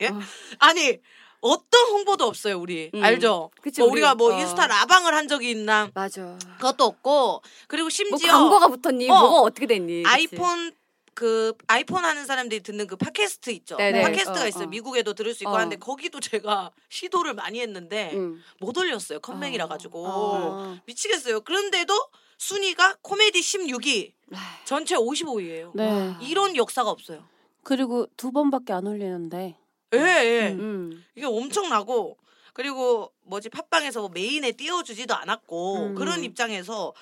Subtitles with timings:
[0.00, 0.06] 예?
[0.08, 0.20] 어.
[0.60, 0.98] 아니
[1.40, 3.04] 어떤 홍보도 없어요 우리 음.
[3.04, 3.50] 알죠?
[3.60, 4.40] 그치, 뭐 우리, 우리가 뭐 어.
[4.40, 6.38] 인스타 라방을 한 적이 있나 맞아.
[6.56, 9.10] 그것도 없고 그리고 뭐 심지어 광고가 붙었니?
[9.10, 9.20] 어.
[9.20, 10.04] 뭐가 어떻게 됐니?
[10.04, 10.14] 그치?
[10.14, 10.76] 아이폰 그
[11.66, 13.76] 아이폰 하는 사람들이 듣는 그 팟캐스트 있죠.
[13.76, 14.02] 네네.
[14.02, 14.64] 팟캐스트가 어, 있어요.
[14.64, 14.68] 어.
[14.68, 15.56] 미국에도 들을 수 있고 어.
[15.56, 18.40] 하는데 거기도 제가 시도를 많이 했는데 응.
[18.60, 19.20] 못 올렸어요.
[19.20, 20.78] 컴맹이라 가지고 어.
[20.86, 21.42] 미치겠어요.
[21.42, 21.94] 그런데도
[22.38, 25.70] 순위가 코미디 16위, 아, 전체 55위예요.
[25.74, 26.14] 네.
[26.20, 27.24] 이런 역사가 없어요.
[27.62, 29.56] 그리고 두 번밖에 안 올리는데
[29.94, 30.52] 예, 예.
[30.52, 30.60] 음.
[30.60, 31.04] 음.
[31.14, 32.18] 이게 엄청나고
[32.52, 35.94] 그리고 뭐지 팟빵에서 뭐 메인에 띄워주지도 않았고 음.
[35.94, 36.92] 그런 입장에서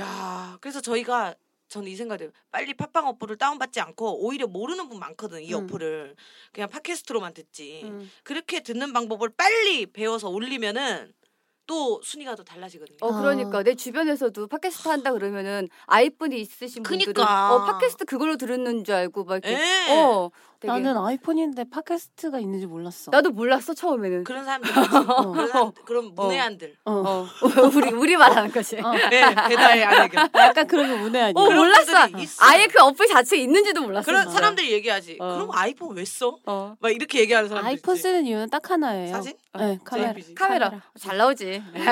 [0.00, 1.34] 야 그래서 저희가
[1.70, 2.32] 저는 이 생각이에요.
[2.50, 5.64] 빨리 팟빵 어플을 다운받지 않고 오히려 모르는 분 많거든 이 음.
[5.64, 6.16] 어플을
[6.52, 8.10] 그냥 팟캐스트로만 듣지 음.
[8.24, 11.12] 그렇게 듣는 방법을 빨리 배워서 올리면은
[11.66, 12.98] 또 순위가 더 달라지거든요.
[13.00, 17.54] 어 그러니까 내 주변에서도 팟캐스트 한다 그러면은 아이폰이 있으신 분들은 그니까.
[17.54, 19.92] 어 팟캐스트 그걸로 들었는 줄 알고 막 이렇게 예.
[19.92, 23.10] 어 되게 나는 아이폰인데 팟캐스트가 있는지 몰랐어.
[23.10, 24.24] 나도 몰랐어 처음에는.
[24.24, 24.70] 그런 사람들.
[25.10, 25.32] 어.
[25.32, 26.76] 그런 사람, 그런 문외한들.
[26.84, 26.92] 어.
[26.92, 27.26] 어
[27.74, 28.76] 우리 우리 말하는 거지.
[28.78, 28.92] 어.
[28.92, 30.28] 네, 배다의 아내견.
[30.36, 31.56] 약간 그런 거 문외 어 아니야?
[31.56, 31.92] 몰랐어.
[32.42, 34.04] 아예 그 어플 자체 있는지도 몰랐어.
[34.04, 34.30] 그런.
[34.30, 35.16] 사람들이 얘기하지.
[35.18, 35.34] 어.
[35.34, 36.38] 그럼 아이폰 왜 써?
[36.44, 38.02] 어막 이렇게 얘기하는 사람들 아이폰 있지.
[38.02, 39.12] 쓰는 이유는 딱 하나예요.
[39.12, 39.32] 사진?
[39.58, 40.12] 네, 카메라.
[40.12, 40.34] JPG.
[40.34, 41.62] 카메라 잘 나오지.
[41.72, 41.84] 네,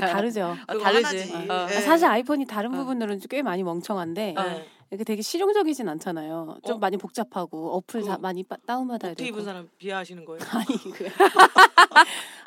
[0.00, 0.56] 다르죠.
[0.68, 1.32] 어, 그거 다르지.
[1.48, 1.66] 어.
[1.68, 2.76] 사실 아이폰이 다른 어.
[2.76, 4.66] 부분으로는 꽤 많이 멍청한데 네.
[4.92, 6.58] 이게 되게 실용적이진 않잖아요.
[6.66, 6.78] 좀 어?
[6.78, 9.28] 많이 복잡하고 어플 다그 많이 빠- 다운받아야 되고.
[9.28, 10.40] 입은 사람 비하하시는 거예요?
[10.50, 11.08] 아니 그.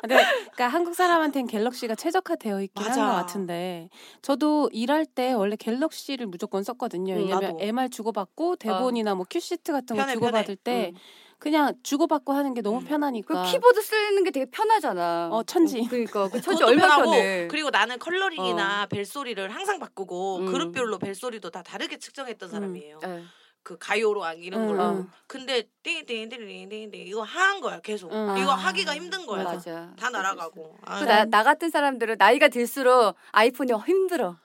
[0.02, 0.16] 근데
[0.52, 2.94] 그러니까 한국 사람한테는 갤럭시가 최적화되어 있긴 한.
[2.94, 3.88] 것 같은데
[4.20, 7.14] 저도 일할 때 원래 갤럭시를 무조건 썼거든요.
[7.14, 7.58] 음, 왜냐면 나도.
[7.60, 10.98] MR 주고받고 대본이나 뭐 큐시트 같은 거 편해, 주고받을 때 음.
[11.38, 12.82] 그냥 주고받고 하는 게 너무 음.
[12.82, 13.44] 그 편하니까.
[13.44, 15.28] 키보드 쓰는 게 되게 편하잖아.
[15.32, 15.80] 어, 천지.
[15.80, 17.48] 어, 그러니까 그 천지 편하고, 편해.
[17.48, 20.46] 그리고 나는 컬러링이나 벨소리를 항상 바꾸고 음.
[20.46, 22.50] 그룹별로 벨소리도 다 다르게 측정했던 음.
[22.50, 23.00] 사람이에요.
[23.06, 23.22] 예.
[23.62, 24.90] 그 가요로 안 이런 음, 걸로.
[24.90, 25.10] 음.
[25.26, 28.12] 근데 띵띵띵띵띵띵 이거 하는 거야 계속.
[28.12, 28.36] 음.
[28.38, 29.42] 이거 아, 하기가 힘든 거야.
[29.42, 29.90] 맞아.
[29.98, 30.76] 다 날아가고.
[30.82, 34.36] 아, 그 나, 나 같은 사람들은 나이가 들수록 아이폰이 힘들어.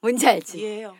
[0.00, 0.58] 뭔지 알지?
[0.58, 0.94] 이해해요.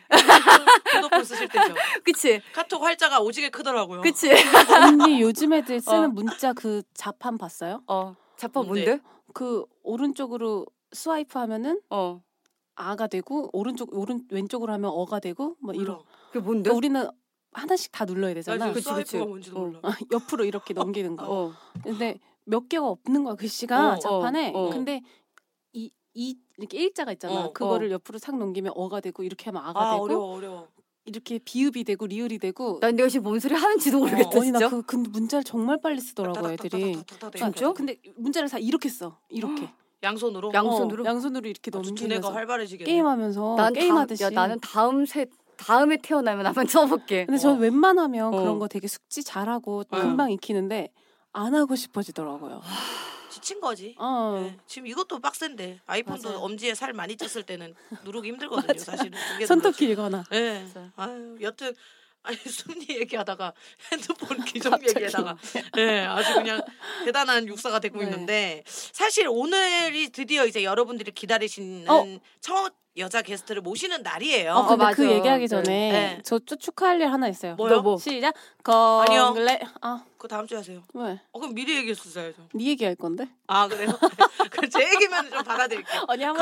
[0.93, 1.73] 핸드폰 쓰실 때죠.
[2.05, 2.41] 그치?
[2.53, 4.01] 카톡 활자가 오지게 크더라고요.
[4.01, 4.29] 그치?
[4.85, 6.07] 언니 요즘 애들 쓰는 어.
[6.09, 7.81] 문자 그 자판 봤어요?
[7.87, 8.15] 어.
[8.37, 8.99] 자판 뭔데?
[9.33, 12.21] 그 오른쪽으로 스와이프 하면은 어.
[12.75, 15.95] 아가 되고 오른쪽 오른 왼쪽으로 하면 어가 되고 뭐 이런.
[15.97, 15.99] 몰라.
[16.27, 16.69] 그게 뭔데?
[16.69, 17.09] 그러니까 우리는
[17.53, 18.71] 하나씩 다 눌러야 나 되잖아.
[18.71, 19.11] 그치, 그치.
[19.11, 19.65] 스와이프가 뭔지도 어.
[19.65, 19.79] 몰라.
[20.11, 21.25] 옆으로 이렇게 넘기는 거.
[21.27, 21.53] 어.
[21.83, 24.51] 근데 몇 개가 없는 거야 글씨가 어, 자판에.
[24.53, 24.69] 어, 어.
[24.69, 25.01] 근데
[26.13, 27.45] 이, 이 이렇게 일자가 있잖아.
[27.45, 30.67] 어, 그거를 옆으로 싹 넘기면 어가 되고 이렇게 하면 아가 아 되고 어려워 어려워.
[31.05, 32.79] 이렇게 비읍이 되고 리을이 되고.
[32.79, 34.59] 난 내가 지금 뭔 소리 하는지도 모르겠다 언니 진짜.
[34.59, 36.97] 나그 근데 문자를 정말 빨리 쓰더라고 애들이.
[37.35, 37.73] 진짜?
[37.73, 39.17] 근데 문자를 다 이렇게 써.
[39.29, 39.69] 이렇게.
[40.03, 40.51] 양손으로.
[40.53, 41.03] 양손으로?
[41.03, 42.85] 어, 양손으로 이렇게 넘기면서 두뇌가 활발해지게.
[42.85, 44.23] 게임하면서 난 게임하듯이.
[44.23, 45.27] 다, 야 나는 다음 세
[45.57, 47.25] 다음에 태어나면 한번 써볼게.
[47.25, 47.53] 근데 저 어.
[47.53, 48.39] 웬만하면 어.
[48.39, 49.99] 그런 거 되게 숙지 잘하고 어.
[49.99, 50.91] 금방 익히는데
[51.33, 52.61] 안 하고 싶어지더라고요.
[53.31, 53.95] 지친 거지.
[53.97, 54.39] 어.
[54.43, 54.57] 네.
[54.67, 56.41] 지금 이것도 빡센데 아이폰도 맞아요.
[56.41, 58.77] 엄지에 살 많이 쪘을 때는 누르기 힘들거든요.
[58.77, 59.17] 사실은.
[59.47, 59.75] 손톱.
[59.77, 60.23] 길거나.
[60.29, 60.63] 네.
[60.63, 60.91] 맞아.
[60.97, 61.73] 아유, 여튼
[62.23, 63.53] 아니 승리 얘기하다가
[63.91, 64.73] 핸드폰 기종.
[64.87, 65.37] 얘기하다가
[65.73, 66.61] 네, 아주 그냥
[67.05, 68.03] 대단한 육사가 되고 네.
[68.03, 72.05] 있는데 사실 오늘이 드디어 이제 여러분들이 기다리시는 어.
[72.39, 74.51] 첫 여자 게스트를 모시는 날이에요.
[74.53, 74.95] 어, 근데 맞아.
[74.97, 75.47] 그 얘기하기 네.
[75.47, 76.21] 전에 네.
[76.23, 77.55] 저좀 축하할 일 하나 있어요.
[77.55, 77.75] 뭐요?
[77.75, 77.97] 너 뭐?
[77.97, 78.33] 시작.
[78.65, 79.23] 아니요.
[79.27, 79.61] 건글레.
[79.81, 80.83] 아, 그거 다음 주에 하세요.
[80.93, 81.19] 왜?
[81.31, 82.47] 어, 그럼 미리 얘기했었어야죠.
[82.53, 83.29] 네 얘기할 건데?
[83.47, 83.87] 아 그래요?
[84.51, 86.03] 그럼 제 얘기면 좀 받아들일게요.
[86.07, 86.41] 언니 한 건-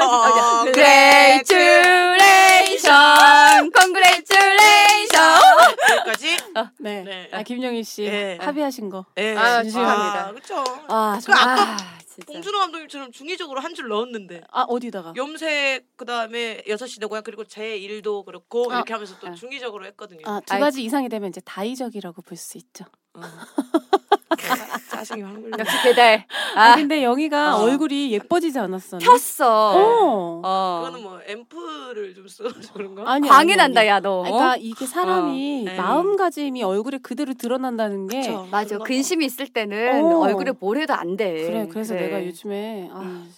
[0.74, 5.49] Congratulation, congratulation.
[5.98, 6.38] 여기까지.
[6.80, 7.04] 네.
[7.04, 7.30] 네.
[7.32, 8.38] 아 김영희 씨 네.
[8.42, 9.06] 합의하신 거.
[9.16, 9.36] 네.
[9.36, 10.32] 아, 축하합니다.
[10.32, 10.64] 그렇죠.
[10.88, 11.44] 아, 그 정말.
[11.44, 11.78] 아까 아,
[12.08, 12.26] 진짜.
[12.34, 15.14] 봉준호 감독님처럼 중의적으로 한 줄 넣었는데 아, 어디다가?
[15.16, 18.76] 염색 그다음에 여섯 시대 고향 그리고 제 일도 그렇고 아.
[18.78, 19.34] 이렇게 하면서 또 아.
[19.34, 20.22] 중의적으로 했거든요.
[20.26, 20.60] 아, 두 아이.
[20.60, 22.86] 가지 이상이 되면 이제 다이적이라고 볼 수 있죠.
[23.14, 23.22] 어.
[25.00, 25.58] 짜증이 확 물려.
[25.60, 26.26] 역시 배달.
[26.56, 27.62] 아, 아, 근데 영희가 어.
[27.64, 28.98] 얼굴이 예뻐지지 않았어.
[28.98, 29.48] 폈어.
[29.48, 30.42] 어.
[30.44, 30.84] 어.
[30.86, 33.10] 그거는 뭐 앰프를 좀 써서 그런가?
[33.10, 33.90] 아니, 광이 아니, 난다, 아니.
[33.90, 34.24] 야, 너.
[34.24, 35.78] 그러니까 이게 사람이 네.
[35.78, 38.48] 마음가짐이 얼굴에 그대로 드러난다는 게 그쵸.
[38.52, 38.66] 맞아.
[38.66, 38.84] 그런가 봐.
[38.88, 40.20] 근심이 있을 때는 어.
[40.20, 41.32] 얼굴에 뭘 해도 안 돼.
[41.46, 42.08] 그래 그래서 그래.
[42.08, 43.32] 내가 요즘에 아, 음.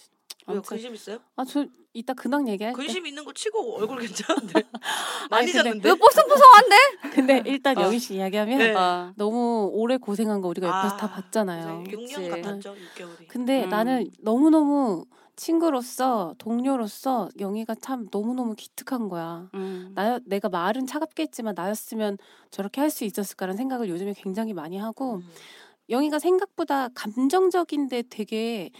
[0.48, 0.58] 왜요?
[0.58, 1.18] 아무튼 근심 있어요?
[1.36, 2.76] 아, 저 이따 근황 얘기할 때.
[2.76, 4.62] 근심 있는 거 치고 얼굴 괜찮은데
[5.30, 5.88] 많이 아니, 잤는데.
[5.90, 6.76] 이거 뽀송뽀송한데?
[7.14, 7.82] 근데 일단 어.
[7.82, 8.74] 영희 씨 이야기하면 네.
[8.74, 9.12] 어.
[9.16, 11.84] 너무 오래 고생한 거 우리가 옆에서 아, 다 봤잖아요.
[11.86, 12.28] 6년 그치.
[12.30, 13.28] 같았죠, 6개월이.
[13.28, 13.68] 근데 음.
[13.68, 15.04] 나는 너무 너무
[15.36, 19.48] 친구로서 동료로서 영희가 참 너무너무 기특한 거야.
[19.54, 19.92] 음.
[19.94, 22.16] 나 내가 말은 차갑게 했지만 나였으면
[22.50, 25.28] 저렇게 할 수 있었을까라는 생각을 요즘에 굉장히 많이 하고 음.
[25.90, 28.70] 영희가 생각보다 감정적인데 되게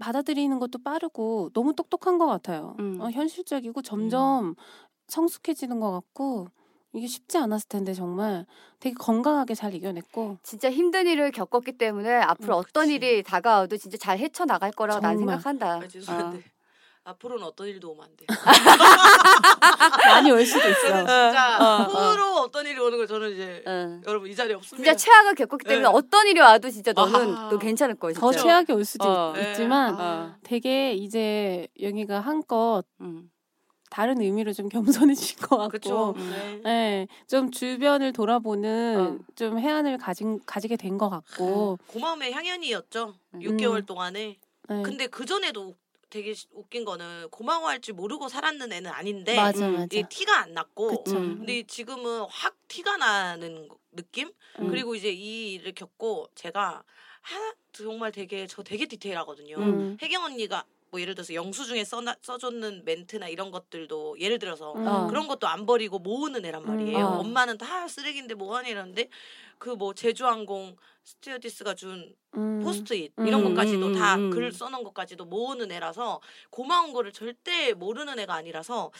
[0.00, 2.76] 받아들이는 것도 빠르고 너무 똑똑한 것 같아요.
[2.80, 2.98] 음.
[3.00, 4.54] 어, 현실적이고 점점
[5.08, 6.48] 성숙해지는 것 같고
[6.92, 8.46] 이게 쉽지 않았을 텐데 정말
[8.78, 12.94] 되게 건강하게 잘 이겨냈고 진짜 힘든 일을 겪었기 때문에 앞으로 음, 어떤 그치.
[12.94, 15.18] 일이 다가와도 진짜 잘 헤쳐나갈 거라고 난.
[15.18, 15.80] 생각한다.
[15.82, 16.42] 아, 죄송한데
[17.06, 18.24] 앞으로는 어떤 일도 오면 안 돼.
[20.08, 20.80] 많이 올 수도 있어.
[20.80, 21.66] 진짜 어, 어.
[21.82, 23.70] 앞으로 어 떤 일이 오는 걸 저는 이제 어.
[23.70, 24.00] 어.
[24.06, 25.92] 여러분 이 자리에 없으면 진짜 최악을 겪었기 때문에 네.
[25.94, 27.48] 어떤 일이 와도 진짜 너는 아하.
[27.50, 28.14] 또 괜찮을 거야.
[28.14, 28.44] 더 진짜.
[28.44, 29.34] 최악이 올 수도 어.
[29.36, 30.02] 있, 지만 네.
[30.02, 30.36] 아.
[30.44, 33.30] 되게 이제 영희가 한껏 음.
[33.90, 36.14] 다른 의미로 좀 겸손해진 것 같고 그렇죠.
[36.16, 36.30] 음.
[36.30, 36.60] 네.
[36.64, 39.18] 네, 좀 주변을 돌아보는 어.
[39.36, 41.78] 좀 해안을 가진 가지게 된 것 같고.
[41.88, 43.14] 고마움의 향연이었죠.
[43.34, 43.40] 음.
[43.40, 44.38] 6개월 동안에.
[44.68, 44.82] 네.
[44.82, 45.74] 근데 그 전에도
[46.14, 49.84] 되게 시- 웃긴 거는 고마워할 줄 모르고 살았는 애는 아닌데 맞아 음, 맞아.
[49.86, 51.16] 이게 티가 안 났고 그쵸.
[51.16, 51.38] 음.
[51.38, 54.30] 근데 지금은 확 티가 나는 거- 느낌?
[54.60, 54.68] 음.
[54.70, 56.84] 그리고 이제 이 일을 겪고 제가
[57.22, 59.56] 하 정말 되게 저 되게 디테일하거든요.
[59.56, 59.96] 음.
[60.00, 60.64] 혜경 언니가
[60.94, 64.86] 뭐 예를 들어서 영수증에 써나, 써줬는 멘트나 이런 것들도 예를 들어서 음.
[64.86, 65.06] 어.
[65.08, 66.98] 그런 것도 안 버리고 모으는 애란 말이에요.
[66.98, 67.02] 음.
[67.02, 67.18] 어.
[67.18, 69.08] 엄마는 다 쓰레기인데 뭐하니 이러는데
[69.58, 72.60] 그 뭐 제주항공 스튜어디스가 준 음.
[72.62, 73.26] 포스트잇 음.
[73.26, 74.30] 이런 것까지도 음, 다 음.
[74.30, 76.20] 글 써놓은 것까지도 모으는 애라서
[76.50, 78.92] 고마운 거를 절대 모르는 애가 아니라서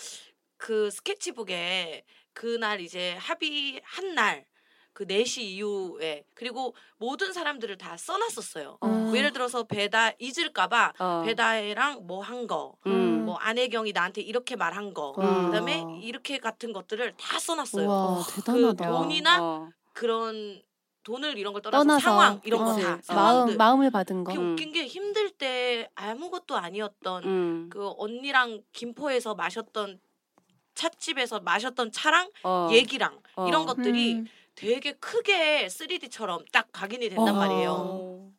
[0.57, 2.03] 그 스케치북에
[2.33, 4.47] 그날 이제 합의한 날
[4.95, 8.79] 그 4시 이후에 그리고 모든 사람들을 다 써놨었어요.
[8.81, 8.87] 어.
[8.87, 11.23] 뭐 예를 들어서 배다 잊을까봐 어.
[11.27, 13.27] 배다혜랑 뭐 한 거, 음.
[13.27, 15.47] 뭐 안혜경이 나한테 이렇게 말한 거, 와.
[15.47, 17.87] 그다음에 이렇게 같은 것들을 다 써놨어요.
[17.89, 18.89] 와그 대단하다.
[18.91, 19.69] 돈이나 어.
[19.93, 20.63] 그런
[21.03, 23.15] 돈을 이런 걸 떠나서, 떠나서 상황 이런 어, 거다 어.
[23.15, 24.33] 마음 마음을 받은 거.
[24.33, 24.53] 그게 음.
[24.53, 27.69] 웃긴 게 힘들 때 아무것도 아니었던 음.
[27.71, 30.01] 그 언니랑 김포에서 마셨던
[30.75, 32.69] 찻집에서 마셨던 차랑 어.
[32.73, 33.47] 얘기랑 어.
[33.49, 34.27] 이런 것들이 음.
[34.55, 37.33] 되게 크게 3D처럼 딱 각인이 된단 어.
[37.39, 37.71] 말이에요.
[37.71, 38.31] 어.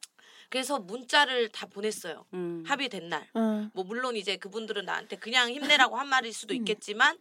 [0.50, 2.25] 그래서 문자를 다 보냈어요.
[2.33, 2.63] 음.
[2.65, 3.27] 합의된 날.
[3.35, 3.69] 응.
[3.73, 6.57] 뭐 물론 이제 그분들은 나한테 그냥 힘내라고 한 말일 수도 음.
[6.59, 7.17] 있겠지만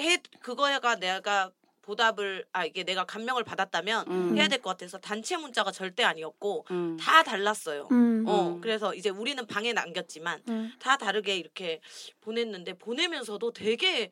[0.00, 1.50] 해 그거가 내가
[1.82, 4.36] 보답을 아 이게 내가 감명을 받았다면 음.
[4.38, 6.96] 해야 될 것 같아서 단체 문자가 절대 아니었고 음.
[6.98, 7.88] 다 달랐어요.
[7.90, 8.24] 음.
[8.26, 8.60] 어 음.
[8.60, 10.72] 그래서 이제 우리는 방에 남겼지만 음.
[10.78, 11.80] 다 다르게 이렇게
[12.20, 14.10] 보냈는데 보내면서도 되게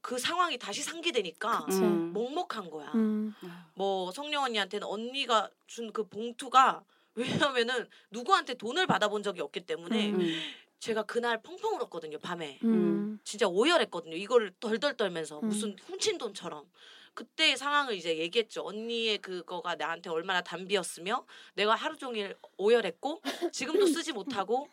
[0.00, 1.78] 그 상황이 다시 상기되니까 그치.
[1.78, 2.12] 음.
[2.12, 2.90] 먹먹한 거야.
[2.94, 3.34] 음.
[3.74, 10.20] 뭐 성령 언니한테는 언니가 준 그 봉투가 왜냐면은 누구한테 돈을 받아본 적이 없기 때문에 음.
[10.20, 10.40] 음.
[10.78, 13.18] 제가 그날 펑펑 울었거든요 밤에 음.
[13.24, 15.48] 진짜 오열했거든요 이거를 덜덜 떨면서 음.
[15.48, 16.64] 무슨 훔친 돈처럼
[17.12, 23.20] 그때 상황을 이제 얘기했죠 언니의 그거가 나한테 얼마나 단비였으며 내가 하루 종일 오열했고
[23.52, 24.68] 지금도 쓰지 못하고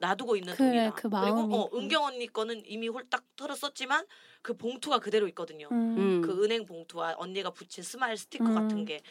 [0.00, 1.54] 놔두고 있는 그래, 돈이다 그 그리고.
[1.54, 4.06] 어, 은경 언니 거는 이미 홀딱 털었었지만
[4.42, 5.96] 그 봉투가 그대로 있거든요 음.
[5.98, 6.22] 음.
[6.22, 8.54] 그 은행 봉투와 언니가 붙인 스마일 스티커 음.
[8.54, 9.02] 같은 게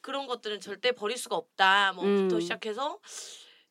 [0.00, 2.40] 그런 것들은 절대 버릴 수가 없다 뭐부터 음.
[2.40, 3.00] 시작해서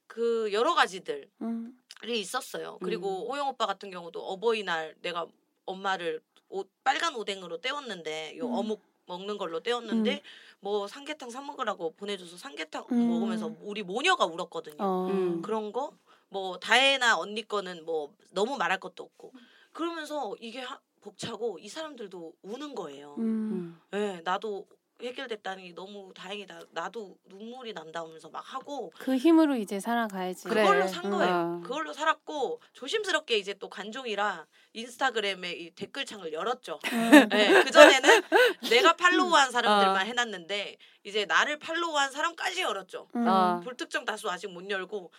[0.07, 1.79] 그 여러 가지들이 음.
[2.07, 2.77] 있었어요.
[2.81, 3.31] 그리고 음.
[3.31, 5.25] 호영 오빠 같은 경우도 어버이날 내가
[5.65, 8.53] 엄마를 옷, 빨간 오뎅으로 때웠는데 요 음.
[8.53, 10.21] 어묵 먹는 걸로 때웠는데
[10.59, 13.09] 뭐 삼계탕 사 먹으라고 보내줘서 삼계탕 음.
[13.09, 14.77] 먹으면서 우리 모녀가 울었거든요.
[14.79, 15.07] 어.
[15.09, 15.41] 음.
[15.41, 15.91] 그런 거
[16.29, 19.33] 뭐 다혜나 언니 거는 뭐 너무 말할 것도 없고
[19.71, 23.15] 그러면서 이게 하- 벅차고 이 사람들도 우는 거예요.
[23.19, 23.21] 음.
[23.23, 23.81] 음.
[23.93, 24.67] 예, 나도
[25.01, 26.61] 해결됐다니 너무 다행이다.
[26.71, 30.45] 나도 눈물이 난다면서 막 하고 그 힘으로 이제 살아가야지.
[30.47, 30.63] 그래.
[30.63, 31.11] 그걸로 산 음.
[31.11, 31.33] 거예요.
[31.33, 31.61] 어.
[31.61, 36.79] 그걸로 살았고 조심스럽게 이제 또 관종이라 인스타그램에 이 댓글창을 열었죠.
[36.93, 37.29] 음.
[37.33, 38.21] 예, 그 전에는
[38.69, 43.09] 내가 팔로우한 사람들만 해놨는데 이제 나를 팔로우한 사람까지 열었죠.
[43.15, 43.27] 음.
[43.27, 43.59] 어.
[43.63, 45.11] 불특정 다수 아직 못 열고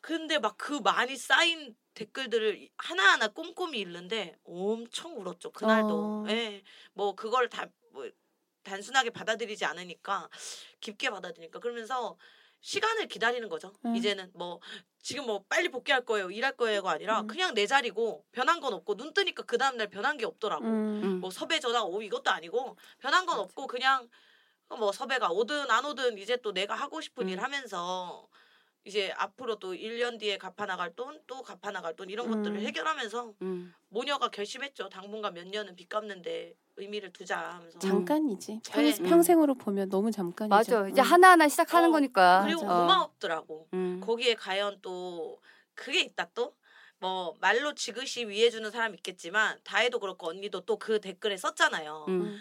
[0.00, 6.24] 근데 막 그 많이 쌓인 댓글들을 하나하나 꼼꼼히 읽는데 엄청 울었죠 그날도 어.
[6.30, 6.62] 예.
[6.94, 8.08] 뭐 그걸 다 뭐
[8.62, 10.28] 단순하게 받아들이지 않으니까
[10.80, 12.16] 깊게 받아들이니까 그러면서
[12.60, 13.96] 시간을 기다리는 거죠 음.
[13.96, 14.60] 이제는 뭐
[15.02, 17.26] 지금 뭐 빨리 복귀할 거예요 일할 거예요가 아니라 음.
[17.26, 21.00] 그냥 내 자리고 변한 건 없고 눈 뜨니까 그 다음 날 변한 게 없더라고 음.
[21.02, 21.20] 음.
[21.20, 24.08] 뭐 섭외 전화 오 이것도 아니고 변한 건 없고 그냥
[24.68, 27.44] 뭐 섭외가 오든 안 오든 이제 또 내가 하고 싶은 일 음.
[27.44, 28.28] 하면서
[28.84, 32.60] 이제 앞으로 또 1년 뒤에 갚아 나갈 돈, 또 갚아 나갈 돈 이런 것들을 음.
[32.66, 33.74] 해결하면서 음.
[33.88, 34.88] 모녀가 결심했죠.
[34.88, 37.78] 당분간 몇 년은 빚 갚는데 의미를 두자 하면서.
[37.78, 38.60] 잠깐이지.
[38.70, 38.94] 평, 네.
[39.08, 40.48] 평 생으로 보면 너무 잠깐이죠.
[40.48, 40.88] 맞아.
[40.88, 41.04] 이제 음.
[41.04, 42.42] 하나하나 시작하는 어, 거니까.
[42.44, 42.80] 그리고 맞아.
[42.80, 43.68] 고마웠더라고.
[43.74, 44.00] 음.
[44.02, 45.40] 거기에 과연 또
[45.74, 46.60] 그게 있다 또
[47.00, 52.06] 뭐 말로 지그시 위해주는 사람 있겠지만 다혜도 그렇고 언니도 또 그 댓글에 썼잖아요.
[52.08, 52.38] 음.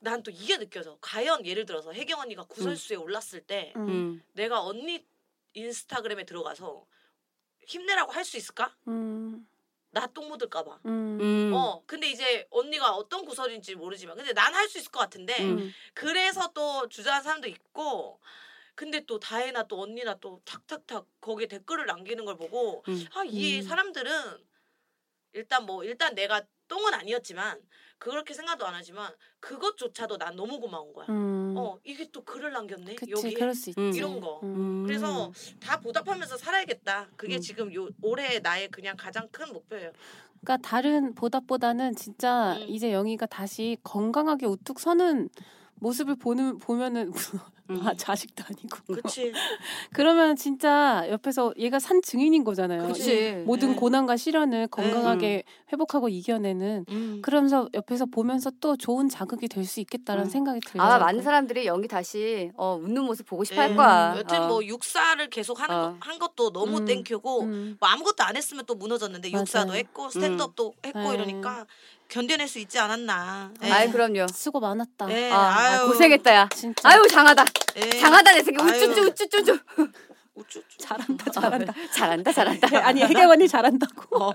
[0.00, 0.96] 난또 이게 느껴져.
[1.02, 3.88] 과연 예를 들어서 혜경 언니가 구설수에 올랐을 때 음.
[3.88, 4.22] 음.
[4.32, 5.06] 내가 언니
[5.54, 6.86] 인스타그램에 들어가서
[7.66, 8.76] 힘내라고 할 수 있을까?
[8.88, 9.46] 음.
[9.92, 10.80] 나똥 묻을까봐.
[10.86, 11.18] 음.
[11.20, 11.52] 음.
[11.52, 15.72] 어, 근데 이제 언니가 어떤 구설인지 모르지만, 근데 난 할 수 있을 것 같은데, 음.
[15.94, 18.20] 그래서 또 주저한 사람도 있고,
[18.76, 23.04] 근데 또 다혜나 또 언니나 또 탁탁탁 거기에 댓글을 남기는 걸 보고, 음.
[23.14, 23.62] 아, 이 음.
[23.62, 24.46] 사람들은
[25.32, 27.60] 일단 뭐, 일단 내가 똥은 아니었지만,
[28.00, 31.06] 그렇게 생각도 안 하지만, 그것조차도 난 너무 고마운 거야.
[31.10, 31.54] 음.
[31.56, 32.94] 어, 이게 또 글을 남겼네?
[32.94, 33.34] 그치, 여기에?
[33.34, 33.78] 그럴 수 있지.
[33.78, 33.92] 음.
[33.94, 34.40] 이런 거.
[34.42, 34.84] 음.
[34.86, 35.30] 그래서
[35.60, 37.10] 다 보답하면서 살아야겠다.
[37.16, 37.40] 그게 음.
[37.40, 39.92] 지금 요 올해 나의 그냥 가장 큰 목표예요.
[40.40, 42.64] 그러니까 다른 보답보다는 진짜 음.
[42.68, 45.28] 이제 영희가 다시 건강하게 우뚝 서는
[45.74, 47.12] 모습을 보는 보면은
[47.70, 47.86] 음.
[47.86, 49.32] 아 자식도 아니고 그치?
[49.94, 52.88] 그러면 진짜 옆에서 얘가 산 증인인 거잖아요.
[52.88, 53.42] 그치.
[53.46, 53.74] 모든 네.
[53.76, 57.18] 고난과 시련을 건강하게 회복하고 이겨내는 음.
[57.22, 60.28] 그러면서 옆에서 보면서 또 좋은 자극이 될 수 있겠다는 음.
[60.28, 60.82] 생각이 들어요.
[60.82, 63.74] 아마 많은 사람들이 연기 다시 어, 웃는 모습 보고 싶어 할 예.
[63.76, 64.14] 거야.
[64.18, 64.48] 여튼 어.
[64.48, 65.80] 뭐 육사를 계속 하는 어.
[65.92, 66.84] 거, 한 것도 너무 음.
[66.86, 67.76] 땡큐고 음.
[67.78, 69.78] 뭐 아무것도 안 했으면 또 무너졌는데 육사도 맞아요.
[69.78, 71.14] 했고 스탠드업도 했고 네.
[71.14, 71.66] 이러니까
[72.10, 73.52] 견뎌낼 수 있지 않았나.
[73.62, 73.70] 예.
[73.70, 74.26] 아이 그럼요.
[74.34, 75.10] 수고 많았다.
[75.10, 75.86] 예, 아, 아, 아유.
[75.86, 76.48] 고생했다 야.
[76.54, 77.44] 진짜 아유 장하다.
[77.76, 77.90] 예.
[78.00, 78.62] 장하다 내 새끼.
[78.62, 79.58] 우쭈쭈 우쭈쭈쭈.
[80.34, 80.62] 우쭈쭈.
[80.78, 81.72] 잘한다 잘한다.
[81.94, 82.86] 잘한다 잘한다.
[82.86, 84.24] 아니 혜경 언니 잘한다고.
[84.24, 84.34] 어, 어.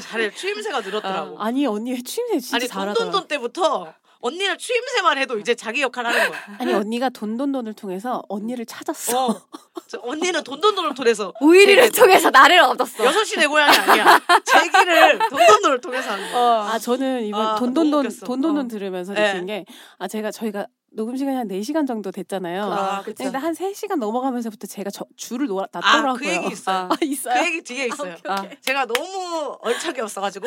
[0.00, 0.32] 잘해.
[0.34, 1.40] 추임새가 늘었더라고.
[1.40, 2.94] 아 니 언니 추임새 진짜 아니 잘하더라.
[2.94, 6.40] 돈돈돈 때부터 언니는 추임새만 해도 이제 자기 역할 하는 거야.
[6.58, 9.26] 아니 언니가 돈돈돈을 통해서 언니를 찾았어.
[9.26, 9.42] 어.
[9.88, 13.04] 저 언니는 돈돈돈을 통해서 우일이를 통해서 나를 얻었어.
[13.04, 14.20] 여섯 시내 고향이 아니야.
[14.44, 16.42] 제 길을 돈돈돈을 통해서 하는 거야.
[16.72, 18.08] 아 저는 이번 아, 돈돈돈.
[18.24, 18.68] 돈돈돈 어.
[18.68, 19.32] 들으면서 네.
[19.34, 19.64] 느낀 게
[19.98, 22.64] 아 제가 저희가 녹음 시간이 한 4시간 정도 됐잖아요.
[22.64, 23.24] 아, 그쵸.
[23.24, 26.14] 근데 한 3시간 넘어가면서부터 제가 저, 줄을 놓아, 아, 놨더라고요.
[26.14, 26.88] 그 얘기 있어요.
[26.90, 27.34] 아, 있어요?
[27.40, 28.14] 그 얘기 뒤에 있어요.
[28.18, 28.56] 오케이, 오케이.
[28.60, 30.46] 제가 너무 얼척이 없어가지고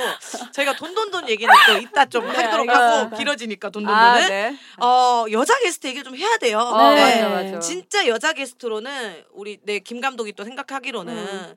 [0.52, 2.70] 저희가 돈돈돈 얘기는 또 이따 좀 네, 하도록.
[2.70, 4.56] 하고 길어지니까 돈돈돈은 아 네.
[4.82, 6.60] 어 여자 게스트 얘기를 좀 해야 돼요.
[6.60, 7.22] 어, 네.
[7.24, 7.60] 맞아 맞아.
[7.60, 11.56] 진짜 여자 게스트로는 우리 내 김 감독이 또 생각하기로는 음.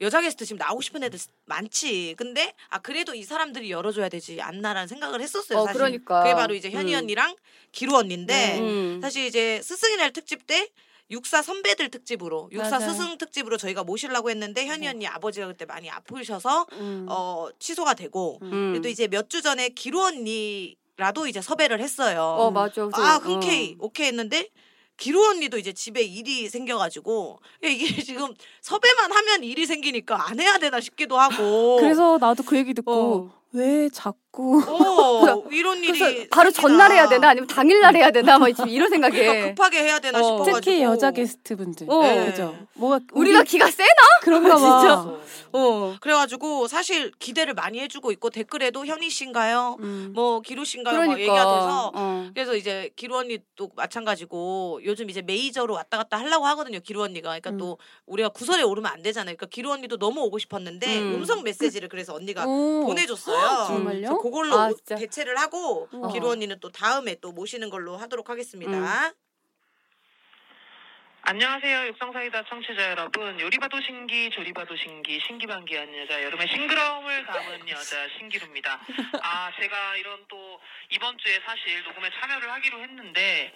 [0.00, 2.14] 여자 게스트 지금 나오고 싶은 애들 많지.
[2.16, 5.60] 근데 아 그래도 이 사람들이 열어줘야 되지 않나라는 생각을 했었어요.
[5.60, 5.78] 어, 사실.
[5.78, 6.22] 그러니까.
[6.22, 6.98] 그게 바로 이제 현희 음.
[7.00, 7.36] 언니랑
[7.72, 8.98] 기루 언니인데 음.
[9.00, 10.68] 사실 이제 스승의 날 특집 때
[11.10, 12.90] 육사 선배들 특집으로 육사 맞아요.
[12.92, 17.06] 스승 특집으로 저희가 모시려고 했는데 현희 언니 아버지가 그때 많이 아프셔서 음.
[17.08, 18.72] 어 취소가 되고 음.
[18.72, 22.20] 그래도 이제 몇 주 전에 기루 언니 라도 이제 섭외를 했어요.
[22.22, 22.82] 어 맞아.
[22.94, 23.18] 아 어.
[23.18, 24.48] 흔쾌히 오케이 했는데
[24.96, 30.80] 기루 언니도 이제 집에 일이 생겨가지고 이게 지금 섭외만 하면 일이 생기니까 안 해야 되나
[30.80, 33.44] 싶기도 하고 그래서 나도 그 얘기 듣고 어.
[33.52, 36.52] 왜 자꾸 어, 이런 일이 바로 생기나.
[36.78, 40.18] 전날 해야 되나 아니면 당일날 해야 되나 뭐 지금 이런 생각에 그러니까 급하게 해야 되나
[40.18, 40.22] 어.
[40.22, 42.02] 싶어가지고 특히 여자 게스트 분들 어.
[42.02, 42.26] 네.
[42.26, 42.56] 그죠?
[42.74, 43.88] 뭐가 우리가 우리 기가 세나?
[44.22, 44.80] 그런가 봐.
[44.80, 45.18] 진짜?
[45.52, 45.94] 어.
[46.00, 49.76] 그래가지고 사실 기대를 많이 해주고 있고 댓글에도 현희 씨인가요?
[49.80, 50.12] 음.
[50.14, 50.94] 뭐 기루 씨인가요?
[50.94, 51.12] 그러니까.
[51.12, 52.30] 막 얘기가 돼서 어.
[52.34, 56.80] 그래서 이제 기루 언니도 마찬가지고 요즘 이제 메이저로 왔다 갔다 하려고 하거든요.
[56.80, 57.28] 기루 언니가.
[57.28, 57.58] 그러니까 음.
[57.58, 59.36] 또 우리가 구설에 오르면 안 되잖아요.
[59.36, 61.14] 그러니까 기루 언니도 너무 오고 싶었는데 음.
[61.20, 61.24] 음.
[61.24, 62.84] 성 메시지를 그래서 언니가 오.
[62.86, 63.66] 보내줬어요.
[63.68, 64.08] 정말요?
[64.24, 64.94] 그걸로 아, 오- 진짜.
[64.96, 66.10] 대체를 하고 우와.
[66.10, 69.12] 기루 언니는 또 다음에 또 모시는 걸로 하도록 하겠습니다.
[71.26, 71.88] 안녕하세요.
[71.88, 73.38] 육성사이다 청취자 여러분.
[73.38, 78.80] 요리봐도 신기, 조리봐도 신기, 신기반기한 여자, 여름의 싱그러움을 담은 여자 신기루입니다.
[79.22, 80.58] 아, 제가 이런 또
[80.90, 83.52] 이번 주에 사실 녹음에 참여를 하기로 했는데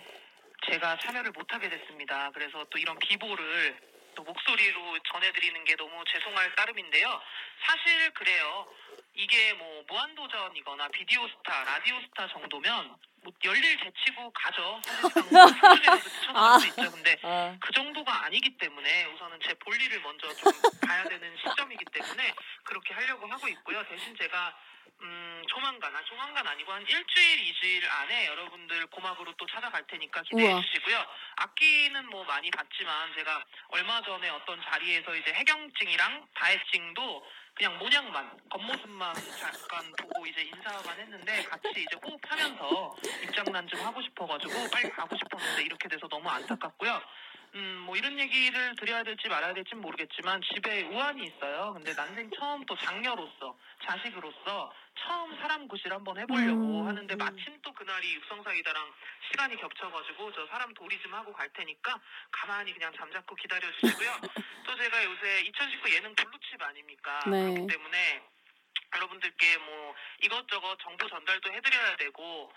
[0.71, 2.31] 제가 참여를 못하게 됐습니다.
[2.35, 3.79] 그래서 또 이런 비보를
[4.19, 7.23] 또 목소리로 전해드리는 게 너무 죄송할 따름인데요.
[7.65, 8.67] 사실 그래요.
[9.15, 14.81] 이게 뭐 무한도전이거나 비디오 스타, 라디오 스타 정도면 뭐 열일 제치고 가죠.
[14.85, 15.23] 사실상
[15.55, 16.91] 수준에서 뛰쳐나갈 수 있죠.
[16.91, 17.57] 근데 아.
[17.61, 20.53] 그 정도가 아니기 때문에 우선은 제 볼일을 먼저 좀
[20.85, 22.35] 봐야 되는 시점이기 때문에
[22.65, 23.87] 그렇게 하려고 하고 있고요.
[23.87, 24.57] 대신 제가
[25.01, 30.53] 음, 조만간, 아, 조만간 아니고 한 일주일, 이주일 안에 여러분들 고막으로 또 찾아갈 테니까 기대해
[30.53, 30.63] 우와.
[30.63, 31.05] 주시고요.
[31.37, 39.15] 악기는 뭐 많이 봤지만 제가 얼마 전에 어떤 자리에서 이제 해경증이랑 다해증도 그냥 모양만, 겉모습만
[39.41, 45.63] 잠깐 보고 이제 인사만 했는데 같이 이제 호흡하면서 입장난 좀 하고 싶어가지고 빨리 가고 싶었는데
[45.63, 47.03] 이렇게 돼서 너무 안타깝고요.
[47.55, 51.73] 음, 뭐 이런 얘기를 드려야 될지 말아야 될지 모르겠지만 집에 우환이 있어요.
[51.75, 57.19] 근데 난생 처음 또 장녀로서 자식으로서 처음 사람 구실 한번 해보려고 음, 하는데 음.
[57.19, 58.93] 마침 또 그날이 육성사이다랑
[59.31, 62.01] 시간이 겹쳐가지고 저 사람 도리 좀 하고 갈 테니까
[62.31, 64.11] 가만히 그냥 잠자코 기다려주시고요.
[64.67, 67.21] 또 제가 요새 2019 예능 블루칩 아닙니까?
[67.27, 67.53] 네.
[67.53, 68.23] 그렇기 때문에
[68.95, 72.53] 여러분들께 뭐 이것저것 정보 전달도 해드려야 되고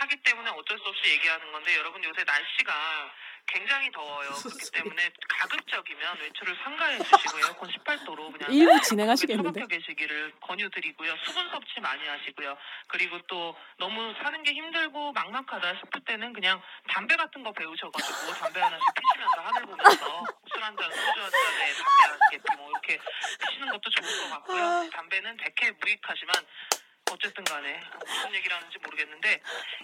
[0.00, 3.12] 하기 때문에 어쩔 수 없이 얘기하는 건데 여러분 요새 날씨가
[3.46, 4.30] 굉장히 더워요.
[4.30, 9.60] 그렇기 때문에 가급적이면 외출을 삼가해 주시고 에어컨 18도로 그냥 일부 진행하시겠는데?
[9.60, 11.14] 처박혀 계시기를 권유드리고요.
[11.24, 12.56] 수분 섭취 많이 하시고요.
[12.88, 18.60] 그리고 또 너무 사는 게 힘들고 막막하다 싶을 때는 그냥 담배 같은 거 배우셔가지고 담배
[18.60, 22.98] 하나씩 피시면서 하늘 보면서 술 한 잔, 소주 한 잔에 담배 한 개, 뭐 이렇게
[23.46, 24.88] 피시는 것도 좋을 것 같고요.
[24.90, 26.34] 담배는 백해 무익하지만
[27.12, 29.40] 어쨌든 간에 무슨 얘기를 하는지 모르겠는데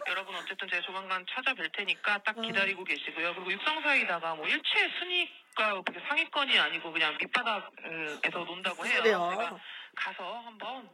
[0.09, 3.35] 여러분 어쨌든 제가 조만간 찾아뵐 테니까 딱 기다리고 계시고요.
[3.35, 9.03] 그리고 육성사이다가 뭐 일체 순위가 그게 상위권이 아니고 그냥 밑바닥에서 논다고 해요.
[9.03, 9.31] 그래요.
[9.31, 9.61] 제가
[9.97, 10.89] 가서 한번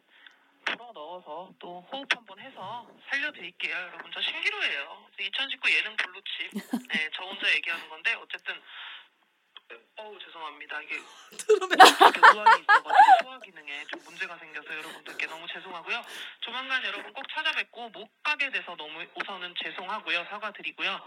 [0.65, 3.77] 불어 넣어서 또 호흡 한번 해서 살려드릴게요.
[3.77, 5.07] 여러분 저 신기루예요.
[5.19, 6.51] 2019 예능 블루칩.
[6.89, 8.61] 네, 저 혼자 얘기하는 건데 어쨌든
[9.97, 10.81] 어우 죄송합니다.
[10.83, 10.95] 이게
[11.31, 12.93] 이렇게 우환이 있어가지고
[13.23, 16.03] 소화 기능에 좀 문제가 생겨서 여러분들께 너무 죄송하고요.
[16.41, 20.25] 조만간 여러분 꼭 찾아뵙고 못 가게 돼서 너무 우선은 죄송하고요.
[20.27, 21.01] 사과드리고요.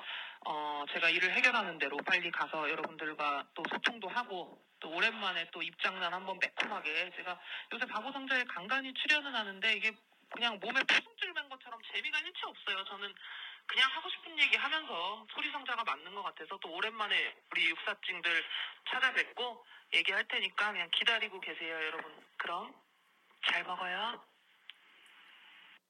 [0.45, 6.13] 어, 제가 일을 해결하는 대로 빨리 가서 여러분들과 또 소통도 하고 또 오랜만에 또 입장난
[6.13, 7.39] 한번 매콤하게 제가
[7.73, 9.91] 요새 바보상자에 간간히 출연은 하는데 이게
[10.29, 12.83] 그냥 몸에 푸승줄 맨 것처럼 재미가 일체 없어요.
[12.85, 13.13] 저는
[13.69, 18.43] 그냥 하고 싶은 얘기 하면서 소리상자가 맞는 것 같아서 또 오랜만에 우리 육사찡들
[18.91, 22.11] 찾아뵙고 얘기할 테니까 그냥 기다리고 계세요, 여러분.
[22.37, 22.73] 그럼
[23.47, 24.19] 잘 먹어요.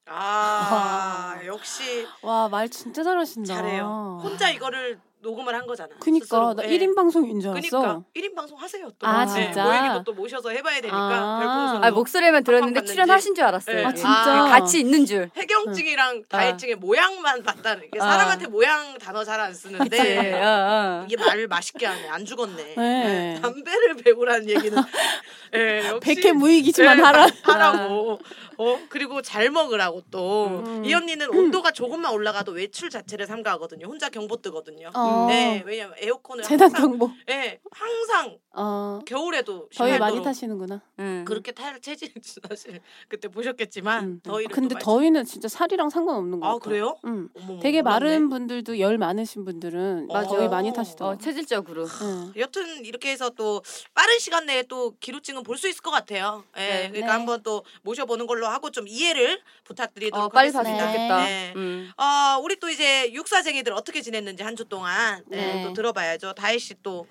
[0.06, 3.54] 아 역시 와 말 진짜 잘하신다.
[3.54, 4.18] 잘해요.
[4.22, 5.90] 혼자 이거를 녹음을 한 거잖아.
[5.98, 6.54] 그니까 스스로.
[6.54, 6.78] 나 예.
[6.78, 7.60] 1인 방송인 줄 알았어.
[7.80, 9.06] 그니까 1인 방송 하세요 또.
[9.06, 9.64] 아, 네, 진짜?
[9.64, 11.80] 모임이도 또 모셔서 해봐야 되니까 아.
[11.82, 12.84] 아 목소리만 들었는데.
[12.84, 13.76] 출연하신 줄 알았어요.
[13.76, 13.84] 네.
[13.84, 13.94] 아 예.
[13.94, 14.46] 진짜.
[14.48, 15.30] 같이 있는 줄.
[15.36, 18.04] 해경증이랑 다해증의 모양만 봤다는 이게 아.
[18.04, 20.42] 사람한테 모양 단어 잘 안 쓰는데 네.
[20.42, 21.04] 어, 어.
[21.06, 23.34] 이게 말을 맛있게 하네 안 죽었네 네.
[23.36, 24.76] 예, 담배를 배우라는 얘기는
[25.54, 27.26] 예, 역시 백해 무익이지만 예, 하라.
[27.42, 28.18] 하라고
[28.58, 30.94] 어 그리고 잘 먹으라고 또이 음.
[30.94, 35.00] 언니는 온도가 조금만 올라가도 외출 자체를 삼가하거든요 혼자 경보 뜨거든요 어.
[35.28, 37.10] 네 왜냐면 에어컨을 재난 항상 경보.
[37.30, 39.00] 예 항상 어.
[39.06, 40.80] 겨울에도 더위 많이 타시는구나.
[40.98, 41.24] 응.
[41.26, 42.12] 그렇게 탈 체질
[42.48, 44.20] 사실 그때 보셨겠지만 음.
[44.22, 46.64] 더위를 근데 또 많이 더위는 진짜 살이랑 상관없는 거아 같아.
[46.64, 46.96] 그래요?
[47.06, 47.28] 응.
[47.36, 47.80] 어머, 되게.
[47.82, 50.28] 마른 분들도 열 많으신 분들은 맞아.
[50.28, 51.18] 더위 많이 어, 타시더라고.
[51.18, 51.86] 체질적으로.
[52.02, 52.32] 응.
[52.36, 53.62] 여튼 이렇게 해서 또
[53.94, 56.42] 빠른 시간 내에 또 기루증은 볼 수 있을 것 같아요.
[56.56, 56.88] 예, 네.
[56.88, 57.12] 그러니까 네.
[57.12, 60.86] 한번 또 모셔보는 걸로 하고 좀 이해를 부탁드리도록 어, 빨리 하겠습니다.
[60.92, 61.24] 좋겠다.
[61.24, 61.52] 네.
[61.56, 61.90] 음.
[61.98, 64.90] 어, 우리 또 이제 육사쟁이들 어떻게 지냈는지 한 주 동안
[65.26, 65.64] 네, 네.
[65.64, 66.34] 또 들어봐야죠.
[66.34, 67.06] 다혜 씨또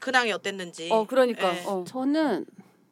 [0.00, 0.88] 근황이 어땠는지.
[0.90, 1.52] 어 그러니까.
[1.52, 1.64] 네.
[1.66, 1.84] 어.
[1.86, 2.46] 저는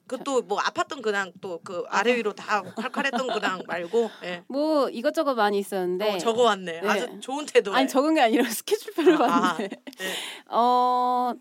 [0.06, 4.42] 그또 뭐 아팠던 근황 또 그 아래 위로 다 칼칼했던 근황 말고 예.
[4.48, 6.80] 뭐 이것저것 많이 있었는데 어, 적어왔네.
[6.80, 6.88] 네.
[6.88, 7.74] 아주 좋은 태도.
[7.74, 10.14] 아니 적은 게 아니라 스케줄표를 아, 봤는데 네.
[10.50, 11.32] 어.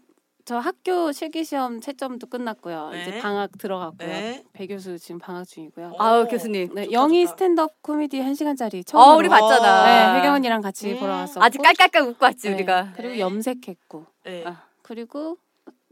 [0.48, 2.92] 저 학교 실기시험 채점도 끝났고요.
[2.92, 3.02] 네.
[3.02, 4.08] 이제 방학 들어갔고요.
[4.08, 4.46] 네.
[4.54, 5.88] 배 교수 지금 방학 중이고요.
[5.88, 6.74] 어, 아우, 교수님.
[6.74, 7.36] 네, 좋다, 영희 좋다.
[7.36, 10.14] 스탠드업 코미디 1시간짜리 처음으로 어 우리 봤잖아.
[10.14, 11.00] 네, 혜경 언니랑 같이 음.
[11.00, 12.94] 보러 왔었고 아직 깔깔깔 웃고 왔지 네, 우리가.
[12.96, 13.20] 그리고 네.
[13.20, 14.46] 염색했고 네.
[14.46, 14.64] 아.
[14.84, 15.38] 그리고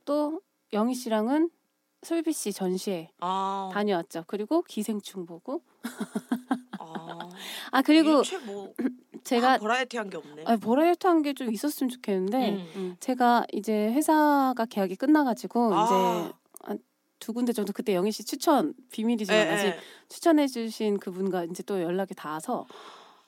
[0.05, 0.39] 또
[0.71, 1.49] 영희 씨랑은
[2.03, 4.23] 솔비 씨 전시회 아, 다녀왔죠.
[4.25, 5.63] 그리고 기생충 보고
[6.79, 7.29] 아,
[7.71, 8.73] 아 그리고 뭐
[9.25, 10.43] 제가 다 버라이어티한 게 없네.
[10.45, 12.67] 아, 버라이어티한 게 좀 있었으면 좋겠는데 음.
[12.75, 12.95] 음.
[12.99, 15.83] 제가 이제 회사가 계약이 끝나가지고 아.
[15.83, 16.33] 이제
[16.63, 19.75] 한두 군데 정도 그때 영희 씨 추천 비밀이지만 예, 아직 예.
[20.07, 22.65] 추천해 주신 그분과 이제 또 연락이 닿아서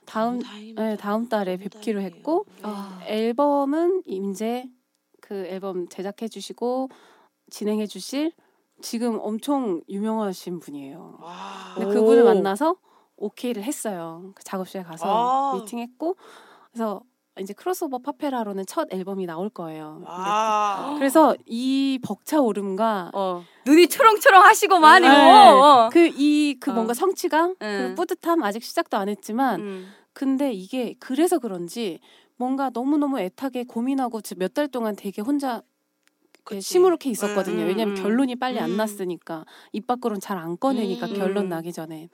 [0.06, 0.40] 다음.
[0.76, 2.16] 네, 다음 달에 뵙기로 다행이에요.
[2.18, 3.02] 했고 아.
[3.06, 4.66] 앨범은 이제
[5.20, 6.90] 그 앨범 제작해 주시고
[7.50, 8.32] 진행해 주실
[8.82, 11.18] 지금 엄청 유명하신 분이에요.
[11.20, 11.74] 와.
[11.76, 11.94] 근데 오.
[11.94, 12.76] 그분을 만나서
[13.18, 14.32] 오케이를 했어요.
[14.36, 15.56] 그 작업실에 가서 아.
[15.56, 16.16] 미팅했고
[16.72, 17.02] 그래서
[17.40, 20.02] 이제 크로스오버 파페라로는 첫 앨범이 나올 거예요.
[20.08, 20.90] 아.
[20.92, 20.98] 네.
[21.00, 23.44] 그래서 이 벅차 오름과 어.
[23.66, 25.08] 눈이 초롱초롱 하시고만 네.
[25.08, 25.86] 이거.
[25.86, 25.90] 어.
[25.90, 26.74] 그이그 어.
[26.74, 27.94] 뭔가 성취감, 음.
[27.96, 29.88] 그 뿌듯함 아직 시작도 안 했지만 음.
[30.14, 32.00] 근데 이게 그래서 그런지
[32.38, 35.62] 뭔가 너무 너무 애타게 고민하고 몇 달 동안 되게 혼자.
[36.62, 37.64] 시무룩해 있었거든요.
[37.64, 38.02] 음, 왜냐면 음.
[38.02, 38.64] 결론이 빨리 음.
[38.64, 41.14] 안 났으니까 입 밖으로는 잘 안 꺼내니까 음.
[41.14, 42.08] 결론 나기 전에.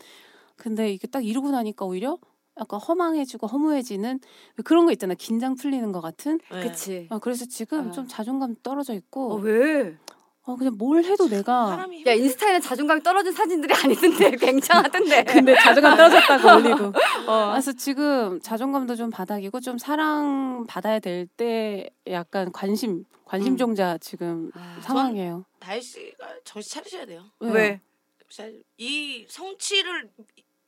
[0.55, 2.17] 근데 이게 딱 이러고 나니까 오히려
[2.59, 4.19] 약간 허망해지고 허무해지는
[4.57, 5.13] 왜 그런 거 있잖아.
[5.15, 6.39] 긴장 풀리는 것 같은.
[6.51, 6.61] 네.
[6.63, 7.07] 그치.
[7.09, 7.91] 어, 그래서 지금 아.
[7.91, 9.97] 좀 자존감 떨어져 어 있고 왜?
[10.45, 15.23] 어, 그냥 뭘 해도 내가 사람이 야 인스타에는 자존감이 떨어진 사진들이 아니던데 굉장하던데.
[15.25, 16.93] 근데 자존감 떨어졌다고 올리고.
[17.27, 17.49] 어.
[17.51, 23.57] 그래서 지금 자존감도 좀 바닥이고 좀 사랑 받아야 될 때 약간 관심 관심 음.
[23.57, 25.45] 종자 지금 아, 상황이에요.
[25.59, 27.23] 다혜 씨가 정신 차리셔야 돼요.
[27.39, 27.53] 왜요?
[27.53, 27.81] 왜?
[28.29, 30.09] 잘- 이 성취를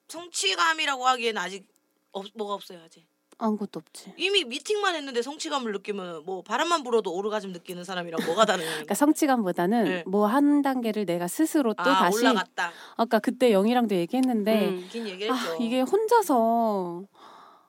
[0.07, 1.65] 성취감이라고 하기에는 아직
[2.11, 3.05] 없, 뭐가 없어요 아직.
[3.37, 4.13] 아무것도 없지.
[4.15, 8.69] 이미 미팅만 했는데 성취감을 느끼면 뭐 바람만 불어도 오르가즘 느끼는 사람이랑 뭐가 다르냐.
[8.69, 10.03] 그러니까 성취감보다는 네.
[10.07, 12.71] 뭐한 단계를 내가 스스로 또 아 다시 올라갔다.
[12.95, 14.89] 아까 그때 영희랑도 얘기했는데 음.
[15.31, 17.03] 아 이게 혼자서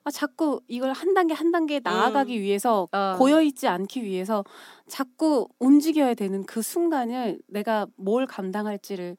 [0.05, 3.17] 아 자꾸 이걸 한 단계 한 단계 나아가기 위해서 어.
[3.19, 4.45] 고여 있지 않기 위해서
[4.87, 9.17] 자꾸 움직여야 되는 그 순간을 내가 뭘 감당할지를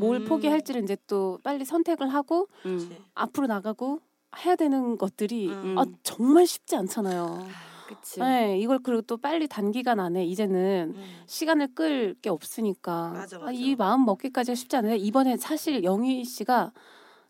[0.00, 0.24] 뭘 음.
[0.24, 2.96] 포기할지를 이제 또 빨리 선택을 하고 음.
[3.14, 4.00] 앞으로 나가고
[4.44, 5.78] 해야 되는 것들이 음.
[5.78, 7.46] 아, 정말 쉽지 않잖아요.
[7.88, 8.20] 그치.
[8.20, 11.04] 네, 이걸 그리고 또 빨리 단기간 안에 이제는 음.
[11.26, 13.52] 시간을 끌 게 없으니까 맞아, 아, 맞아.
[13.52, 16.72] 이 마음 먹기까지가 쉽지 않은데 이번에 사실 영희 씨가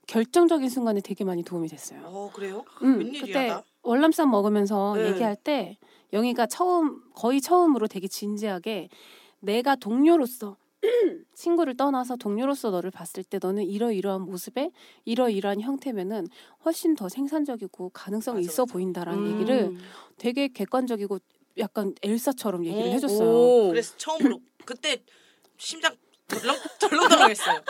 [0.06, 2.02] 결정적인 순간에 되게 많이 도움이 됐어요.
[2.04, 2.64] 어 그래요?
[2.82, 3.62] 음, 웬일이야, 그때 나?
[3.82, 5.08] 월남쌈 먹으면서 네.
[5.08, 5.78] 얘기할 때
[6.12, 8.90] 영희가 처음 거의 처음으로 되게 진지하게
[9.40, 10.56] 내가 동료로서
[11.34, 14.70] 친구를 떠나서 동료로서 너를 봤을 때 너는 이러이러한 모습에
[15.04, 16.26] 이러이러한 형태면은
[16.64, 18.72] 훨씬 더 생산적이고 가능성이 맞아, 있어 맞아.
[18.72, 19.32] 보인다라는 음.
[19.32, 19.76] 얘기를
[20.18, 21.18] 되게 객관적이고
[21.58, 23.28] 약간 엘사처럼 얘기를 오, 해줬어요.
[23.28, 23.68] 오.
[23.70, 25.02] 그래서 처음으로 그때
[25.58, 25.94] 심장
[26.30, 27.60] 덜렁 덜렁덜렁했어요.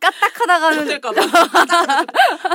[0.00, 1.20] 까딱하다가는 어떨까봐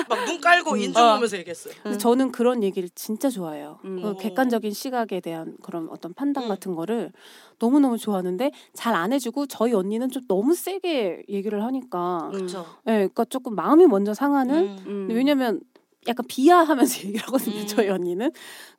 [0.09, 1.13] 막눈 깔고 인중 어.
[1.15, 1.73] 보면서 얘기했어요.
[1.83, 3.79] 근데 저는 그런 얘기를 진짜 좋아해요.
[3.85, 3.99] 음.
[4.03, 6.49] 어, 객관적인 시각에 대한 그런 어떤 판단 음.
[6.49, 7.11] 같은 거를
[7.59, 12.65] 너무 너무 좋아하는데 잘 안 해주고 저희 언니는 좀 너무 세게 얘기를 하니까, 예, 그렇죠.
[12.85, 14.55] 그러니까 조금 마음이 먼저 상하는.
[14.55, 14.83] 음.
[14.85, 15.07] 음.
[15.09, 15.59] 왜냐면
[16.07, 17.59] 약간 비하하면서 얘기를 하거든요.
[17.61, 17.67] 음.
[17.67, 18.31] 저희 언니는.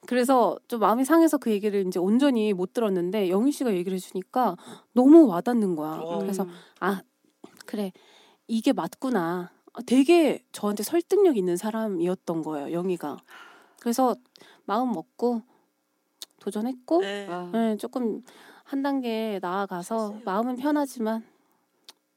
[0.07, 4.57] 그래서 좀 마음이 상해서 그 얘기를 이제 온전히 못 들었는데 영희 씨가 얘기를 해주니까
[4.93, 5.99] 너무 와닿는 거야.
[6.01, 6.19] 어.
[6.19, 6.47] 그래서
[6.81, 7.03] 아
[7.67, 7.93] 그래
[8.47, 9.51] 이게 맞구나.
[9.73, 12.73] 아, 되게 저한테 설득력 있는 사람이었던 거예요.
[12.73, 13.17] 영희가.
[13.81, 14.15] 그래서
[14.67, 15.43] 마음 먹고
[16.41, 17.27] 도전했고 네.
[17.29, 17.51] 아.
[17.53, 18.23] 네, 조금
[18.65, 20.21] 한 단계 나아가서.
[20.25, 21.25] 마음은 편하지만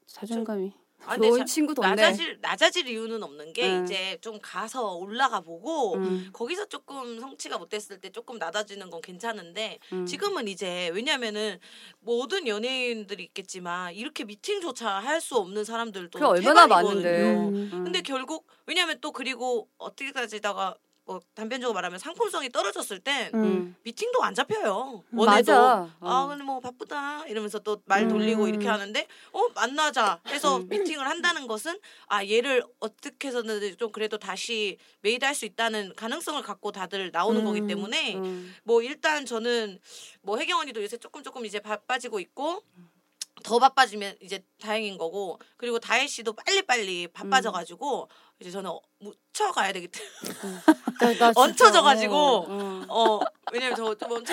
[0.06, 0.72] 자존감이
[1.16, 1.94] 좋은 자- 친구 덥네.
[1.94, 3.84] 낮아질 낮아질 이유는 없는 게 음.
[3.84, 6.30] 이제 좀 가서 올라가 보고 음.
[6.32, 10.04] 거기서 조금 성취가 못 됐을 때 조금 낮아지는 건 괜찮은데 음.
[10.06, 11.58] 지금은 이제 왜냐면은
[12.00, 16.66] 모든 연예인들이 있겠지만 이렇게 미팅조차 할 수 없는 사람들도 얼마나.
[16.68, 17.22] 많은데.
[17.34, 17.70] 음.
[17.72, 17.84] 음.
[17.84, 20.76] 근데 결국 왜냐면 또 그리고 어떻게 따지다가
[21.08, 23.42] 뭐 단편적으로 말하면 상품성이 떨어졌을 땐 음.
[23.42, 23.76] 음.
[23.82, 25.02] 미팅도 안 잡혀요.
[25.10, 25.96] 음, 원해도 맞아.
[26.00, 26.26] 아 어.
[26.28, 28.48] 근데 뭐 바쁘다 이러면서 또 말 돌리고 음.
[28.50, 30.68] 이렇게 하는데 어 만나자 해서 음.
[30.68, 36.70] 미팅을 한다는 것은 아 얘를 어떻게 해서는 좀 그래도 다시 메이드할 수 있다는 가능성을 갖고
[36.72, 37.66] 다들 나오는 거기 음.
[37.66, 38.54] 때문에 음.
[38.64, 39.78] 뭐 일단 저는
[40.20, 42.62] 뭐 혜경 언니도 요새 조금 조금 이제 바빠지고 있고
[43.44, 48.08] 더 바빠지면 이제 다행인 거고 그리고 다혜 씨도 빨리 빨리 바빠져가지고
[48.40, 50.38] 이제 저는 어, 묻혀 가야 되기 때문에
[51.00, 52.84] 나, 나 진짜, 얹혀져가지고 어, 어.
[52.88, 53.20] 어
[53.52, 54.32] 왜냐면 저좀 멈춰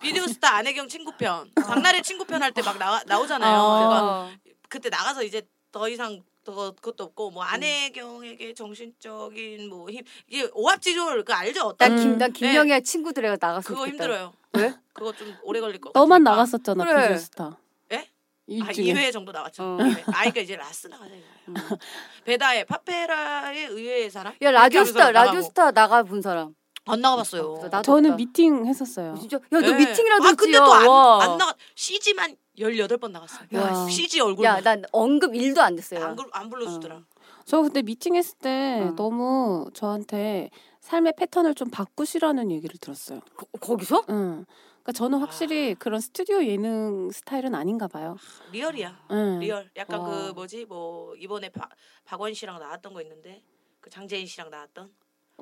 [0.00, 3.58] 비디오 스타 안혜경 친구편 장나래 친구편 할 때 막 나와 나오잖아요.
[3.58, 3.78] 어.
[3.78, 4.30] 제가 어.
[4.68, 11.24] 그때 나가서 이제 더 이상 더 그것도 없고 뭐 안혜경에게 정신적인 뭐 힘 이게 오합지졸
[11.24, 11.74] 그 알죠?
[11.78, 11.96] 난, 음.
[11.96, 14.34] 김, 난 김영애 친구들이랑 나갔을 그거 힘들어요.
[14.52, 14.74] 왜?
[14.92, 15.90] 그거 좀 오래 걸릴 거.
[15.94, 16.30] 너만 같으니까.
[16.36, 17.08] 나갔었잖아 그래.
[17.14, 17.56] 비즈스타.
[17.92, 18.08] 예?
[18.46, 18.84] 일 아, 중에.
[18.92, 19.62] 2회 정도 나갔죠.
[19.62, 19.78] 어.
[19.80, 20.02] 이 회.
[20.06, 21.12] 아, 그러니까 이제 라스 나가자.
[21.72, 21.76] 음.
[22.24, 24.34] 베다의 파페라의 의외의 사람?
[24.42, 25.10] 야 라디오스타.
[25.12, 26.54] 라디오스타 나가 본 사람.
[26.86, 27.68] 안 나가봤어요.
[27.70, 28.16] 나도 저는 없다.
[28.16, 29.14] 미팅 했었어요.
[29.20, 29.74] 진짜 야너 네.
[29.86, 31.22] 미팅이라도 아, 했지 근데 또안 와.
[31.22, 33.46] 안 나가 CG만 18번 나갔어요.
[33.54, 33.86] 야.
[33.88, 36.02] CG 얼굴 야, 난 언급 일도 안 됐어요.
[36.04, 37.02] 안, 불- 안 불러주더라.
[37.44, 38.94] 저 그때 미팅했을 때 어.
[38.96, 43.20] 너무 저한테 삶의 패턴을 좀 바꾸시라는 얘기를 들었어요.
[43.36, 44.04] 거, 거기서?
[44.10, 44.46] 응.
[44.88, 48.16] 그러니까 저는 확실히 그런 스튜디오 예능 스타일은 아닌가 봐요.
[48.52, 48.98] 리얼이야.
[49.10, 49.38] 응.
[49.38, 49.68] 리얼.
[49.76, 50.08] 약간 와.
[50.08, 51.68] 그 뭐지 뭐 이번에 박
[52.06, 53.42] 박원 씨랑 나왔던 거 있는데
[53.82, 54.90] 그 장재인 씨랑 나왔던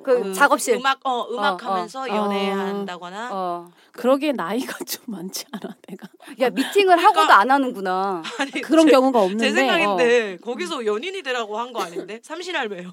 [0.03, 0.75] 그 그 작업실.
[0.75, 1.71] 음악 어 음악 어, 어.
[1.73, 2.07] 하면서 어.
[2.09, 3.71] 연애한다거나 어.
[3.93, 6.09] 그러기에 나이가 좀 많지 않아 내가
[6.41, 8.21] 야 미팅을 하고도 안 하는구나.
[8.39, 12.89] 아니 그런 제, 경우가 없는데 제 생각인데 거기서 연인이 되라고 한 거 아닌데 삼신할매요.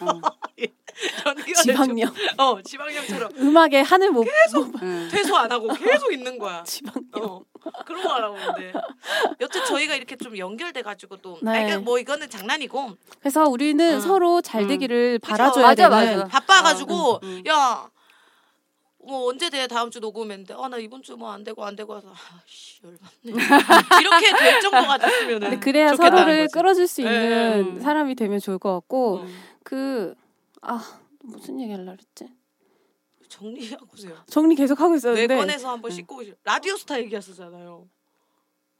[0.00, 0.20] 어.
[1.22, 4.26] 전기가 지방령 어 지방령처럼 음악에 하늘 못
[4.82, 5.08] 응.
[5.12, 6.62] 퇴소 안 하고 계속 있는 거야.
[6.66, 7.40] 지방령 어
[7.84, 8.72] 그런 거 하는데
[9.40, 11.50] 여튼 저희가 이렇게 좀 연결돼 가지고 또 네.
[11.50, 14.00] 아니, 그러니까 뭐 이거는 장난이고 그래서 우리는 응.
[14.00, 14.68] 서로 잘 응.
[14.68, 15.30] 되기를 그쵸.
[15.30, 16.28] 바라줘야 맞아, 되는 맞아.
[16.28, 17.42] 바빠 가지고 응.
[17.48, 17.88] 야.
[19.00, 21.96] 뭐 언제 돼 다음 주 녹음했는데 아 나 이번 주 뭐 안 되고 안 되고
[21.96, 23.42] 해서 아씨 열받네
[24.02, 26.52] 이렇게 될 정도가 됐으면은 근데 그래야 서로를 거지.
[26.52, 27.08] 끌어줄 수 네.
[27.24, 27.80] 있는 음.
[27.80, 29.42] 사람이 되면 좋을 것 같고 음.
[29.64, 30.14] 그
[30.62, 32.32] 아 무슨 얘기 하려고 했지?
[33.28, 34.16] 정리하고 오세요.
[34.26, 35.36] 정리 계속 하고 내 있었는데.
[35.36, 37.86] 꺼내서 한번 씻고 오시 라디오 스타 얘기하셨잖아요.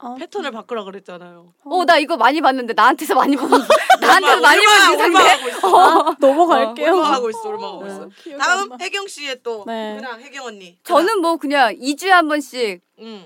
[0.01, 1.53] 아, 패턴을 바꾸라 그랬잖아요.
[1.65, 3.49] 어, 나 이거 많이 봤는데 나한테서 많이 보는
[4.01, 5.19] 나한테서 많이 보는 세상인데.
[5.19, 5.77] 올라가고 있어?
[6.09, 6.93] 아, 넘어갈게요.
[6.95, 8.09] 올라가고 있어 올라가고 어, 있어?
[8.23, 8.77] 기억이 안 다음 나.
[8.79, 9.95] 혜경 씨의 또 네.
[9.97, 10.79] 그냥 혜경 언니.
[10.83, 13.25] 저는 뭐 그냥 2주에 한 번씩 응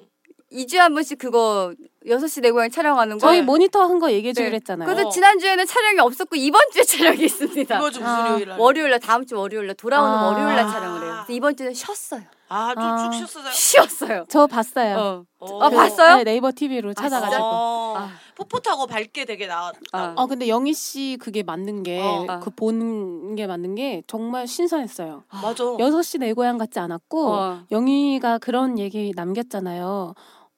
[0.53, 1.73] 2주에 한 번씩 그거
[2.05, 3.27] 6시 내 고향 촬영하는 거.
[3.27, 4.55] 저희 모니터 한 거 얘기해 주기로 네.
[4.57, 4.87] 했잖아요.
[4.87, 5.11] 그래서 어.
[5.11, 7.89] 지난주에는 촬영이 없었고 이번 주에 촬영이 있습니다.
[7.91, 8.59] 좀 아, 무슨 요일 날?
[8.59, 10.27] 월요일 날 다음 주 월요일 날 돌아오는 아.
[10.27, 11.11] 월요일 날 촬영을 해요.
[11.25, 12.21] 그래서 이번 주는 쉬었어요.
[12.49, 13.09] 아, 아.
[13.09, 13.51] 좀쭉 쉬었어요.
[13.51, 14.25] 쉬었어요.
[14.29, 14.97] 저 봤어요.
[14.97, 15.23] 어.
[15.39, 15.63] 어.
[15.63, 16.17] 아, 봤어요?
[16.17, 17.43] 네, 네이버 TV로 찾아가지고.
[17.43, 17.95] 어.
[17.97, 18.11] 아.
[18.35, 19.79] 풋풋하고 밝게 되게 나왔다.
[19.93, 20.13] 아.
[20.17, 22.39] 어 근데 영희 씨 그게 맞는 게 어.
[22.43, 25.23] 그 보는 게 맞는 게 정말 신선했어요.
[25.41, 25.63] 맞아.
[25.79, 27.61] 여섯 시내 고향 같지 않았고 어.
[27.71, 30.13] 영희가 그런 얘기 남겼잖아요.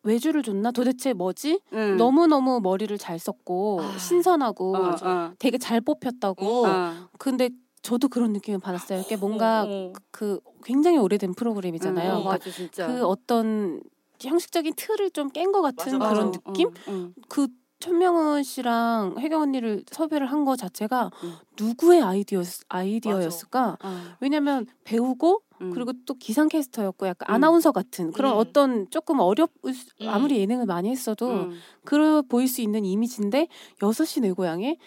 [0.06, 0.72] 외주를 줬나?
[0.72, 1.60] 도대체 뭐지?
[1.74, 1.98] 응.
[1.98, 3.98] 너무 너무 머리를 잘 썼고 아.
[3.98, 5.32] 신선하고 어, 어.
[5.40, 6.66] 되게 잘 뽑혔다고.
[6.68, 6.94] 어.
[7.20, 7.50] 근데
[7.82, 9.00] 저도 그런 느낌을 받았어요.
[9.02, 9.92] 이게 뭔가 어.
[10.12, 12.12] 그 굉장히 오래된 프로그램이잖아요.
[12.12, 12.88] 응, 어, 그러니까 맞아.
[12.88, 13.82] 그 어떤
[14.22, 16.40] 형식적인 틀을 좀 깬 것 같은 맞아, 그런 맞아.
[16.46, 16.68] 느낌?
[16.70, 17.10] 어, 어.
[17.28, 17.48] 그
[17.86, 21.34] 천명은 씨랑 혜경 언니를 섭외를 한 거 자체가 음.
[21.60, 23.78] 누구의 아이디어 아이디어였을까?
[23.84, 24.02] 어.
[24.20, 25.72] 왜냐면 배우고 음.
[25.72, 27.34] 그리고 또 기상 캐스터였고 약간 음.
[27.34, 28.38] 아나운서 같은 그런 음.
[28.38, 29.74] 어떤 조금 어렵 음.
[30.08, 31.60] 아무리 예능을 많이 했어도 음.
[31.84, 33.48] 그러 보일 수 있는 이미지인데
[33.84, 34.78] 여섯 시 내 고향에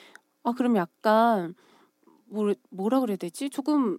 [0.45, 1.55] 아 그럼 약간
[2.27, 3.99] 뭐 뭐라 그래야 되지 조금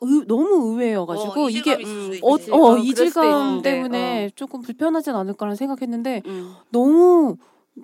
[0.00, 1.74] 의, 너무 의외여가지고 어, 이게
[2.22, 2.28] 어.
[2.28, 6.54] 어, 어, 수도 이질감 때문에 조금 불편하진 않을까라는 생각했는데 음.
[6.70, 7.36] 너무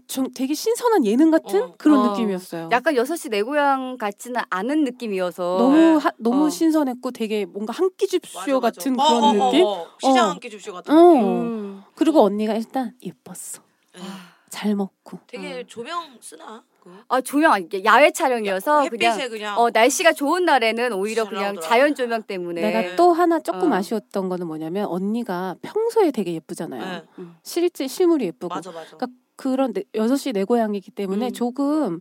[0.06, 1.74] 좀 되게 신선한 예능 같은 어.
[1.76, 2.10] 그런 어.
[2.10, 2.68] 느낌이었어요.
[2.70, 6.50] 약간 6시 내 고향 같지는 않은 느낌이어서 너무 하, 너무 어.
[6.50, 8.60] 신선했고 되게 뭔가 한끼 줍쇼 맞아, 맞아.
[8.60, 9.66] 같은 어, 그런 어, 어, 느낌.
[9.66, 9.86] 어.
[9.98, 10.30] 시장 어.
[10.30, 11.12] 함께 줍쇼 같은 어.
[11.12, 11.22] 느낌.
[11.26, 11.82] 음.
[11.96, 13.62] 그리고 언니가 일단 예뻤어.
[13.96, 14.00] 예.
[14.48, 15.18] 잘 먹고.
[15.26, 15.64] 되게 음.
[15.66, 16.62] 조명 쓰나?
[16.80, 16.94] 그거?
[17.08, 21.68] 아 조명 야외 촬영이어서 그냥 그냥 어 날씨가 좋은 날에는 오히려 잘 그냥 나오더라.
[21.68, 23.76] 자연 조명 때문에 내가 또 하나 조금 어.
[23.76, 27.02] 아쉬웠던 거는 뭐냐면 언니가 평소에 되게 예쁘잖아요.
[27.18, 27.24] 예.
[27.42, 28.54] 실제 실물이 예쁘고.
[28.54, 28.96] 맞아 맞아.
[28.96, 31.32] 그러니까 그런 내- 여섯 시내 고향이기 때문에 음.
[31.32, 32.00] 조금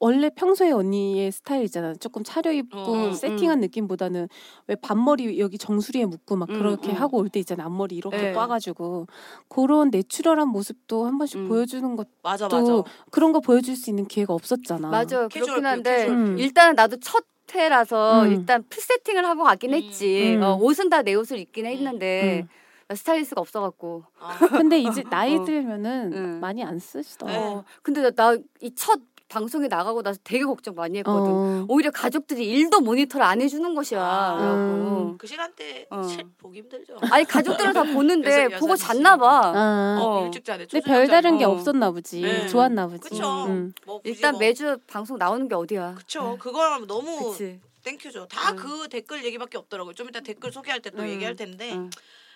[0.00, 1.94] 원래 평소에 언니의 스타일 있잖아.
[1.94, 4.28] 조금 차려입고 어, 어, 세팅한 느낌보다는
[4.66, 6.94] 왜 반머리 여기 정수리에 묶고 막 음, 그렇게 음.
[6.96, 7.64] 하고 올 때 있잖아.
[7.64, 8.32] 앞머리 이렇게 네.
[8.32, 9.06] 꽈가지고
[9.48, 11.48] 그런 내추럴한 모습도 한 번씩 음.
[11.48, 12.90] 보여주는 것 맞아 또 맞아.
[13.10, 14.88] 그런 거 보여줄 수 있는 기회가 없었잖아.
[14.88, 16.40] 맞아 그렇긴 뷰, 한데 캐주얼 뷰.
[16.42, 18.32] 일단 나도 첫 회라서 음.
[18.32, 19.74] 일단 full 세팅을 하고 가긴 음.
[19.76, 20.42] 했지 음.
[20.42, 22.48] 어, 옷은 다 내 옷을 입긴 했는데 음.
[22.48, 22.63] 나
[22.96, 24.36] 스타일리스트가 없어갖고 아.
[24.38, 25.44] 근데 이제 나이 어.
[25.44, 26.40] 들면은 음.
[26.40, 27.32] 많이 안 쓰시더라.
[27.32, 27.38] 네.
[27.38, 31.64] 어, 근데 나 이첫 방송에 나가고 나서 되게 걱정 많이 했거든 어.
[31.68, 34.54] 오히려 가족들이 일도 모니터를 안 해주는 것이야 아.
[34.54, 35.18] 음.
[35.18, 36.02] 그 시간대 어.
[36.04, 36.98] 실 보기 힘들죠.
[37.10, 38.76] 아니 가족들은 다 보는데 보고.
[38.76, 39.98] 잤나 봐 아.
[40.00, 40.24] 어.
[40.26, 40.66] 일찍 자네.
[40.70, 41.50] 근데 별다른 게 어.
[41.50, 42.20] 없었나 보지.
[42.20, 42.46] 네.
[42.48, 43.00] 좋았나 보지.
[43.10, 43.46] 그쵸.
[43.46, 43.72] 음.
[43.86, 46.36] 뭐 일단 뭐- 매주 방송 나오는 게 어디야 그쵸.
[46.38, 48.28] 그거랑 너무 그치 thank you죠.
[48.28, 48.56] 다 음.
[48.56, 49.94] 그 댓글 얘기밖에 없더라고요.
[49.94, 51.08] 좀 이따 댓글 소개할 때또 음.
[51.08, 51.90] 얘기할 텐데 응.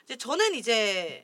[0.08, 1.22] 이제 저는 이제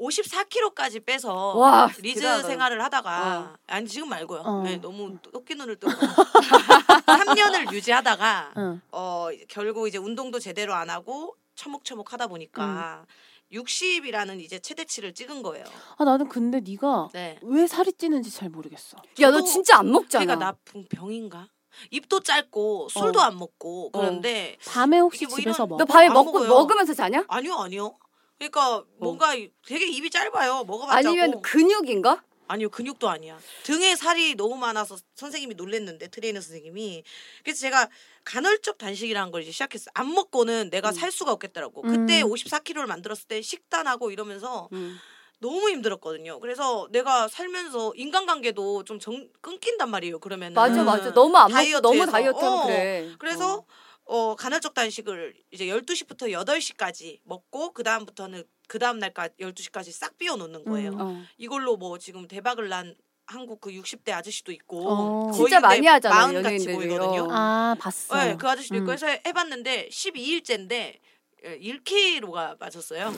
[0.00, 2.48] 54kg까지 빼서 와, 리즈 대단하다.
[2.48, 3.56] 생활을 하다가 어.
[3.66, 4.40] 아니 지금 말고요.
[4.40, 4.62] 어.
[4.62, 5.92] 네, 너무 토끼 눈을 뜨고
[7.06, 8.80] 3년을 유지하다가 응.
[8.92, 13.04] 어 결국 이제 운동도 제대로 안 하고 처먹처먹 하다 보니까
[13.52, 15.64] 60이라는 이제 최대치를 찍은 거예요.
[15.98, 17.38] 아 나는 근데 네가 네.
[17.42, 18.96] 왜 살이 찌는지 잘 모르겠어.
[19.20, 21.48] 야 너 진짜 안 먹잖아 나쁜 병인가?
[21.90, 23.22] 입도 짧고 술도 어.
[23.22, 25.78] 안 먹고 그런데 밤에 혹시 뭐 집에서 이런- 먹어?
[25.78, 26.48] 너 밤에 안 먹고 먹어요.
[26.48, 27.24] 먹으면서 자냐?
[27.28, 27.98] 아니요 아니요.
[28.38, 29.32] 그러니까 뭔가
[29.66, 30.64] 되게 입이 짧아요.
[30.64, 30.96] 먹어봤자고.
[31.08, 32.22] 아니면 근육인가?
[32.50, 33.38] 아니요 근육도 아니야.
[33.64, 37.04] 등에 살이 너무 많아서 선생님이 놀랬는데 트레이너 선생님이
[37.44, 37.88] 그래서 제가
[38.24, 39.90] 간헐적 단식이라는 걸 이제 시작했어요.
[39.94, 40.92] 안 먹고는 내가 음.
[40.94, 41.82] 살 수가 없겠더라고.
[41.82, 42.28] 그때 음.
[42.30, 44.96] 54kg를 만들었을 때 식단하고 이러면서 음.
[45.40, 46.40] 너무 힘들었거든요.
[46.40, 50.18] 그래서 내가 살면서 인간관계도 좀 정, 끊긴단 말이에요.
[50.18, 51.80] 그러면은 맞아 맞아 너무 안 먹고 다이어트해서.
[51.80, 52.66] 너무 다이어트하면 어.
[52.66, 53.64] 그래 그래서
[54.04, 60.36] 어, 간헐적 단식을 이제 12시부터 8시까지 먹고 그 다음부터는 그 다음 날까지 12시까지 싹 비워
[60.36, 60.90] 놓는 거예요.
[60.92, 61.00] 음.
[61.00, 61.22] 어.
[61.36, 62.94] 이걸로 뭐 지금 대박을 난
[63.26, 65.22] 한국 그 60대 아저씨도 있고 어.
[65.30, 66.72] 거의 진짜 많이 하잖아요, 마흔 같이.
[66.72, 67.24] 보이거든요.
[67.24, 67.28] 어.
[67.30, 68.16] 아 봤어.
[68.24, 68.92] 네, 그 아저씨도 있고 음.
[68.92, 70.98] 해서 해봤는데 12일째인데
[71.44, 73.12] 1kg가 빠졌어요.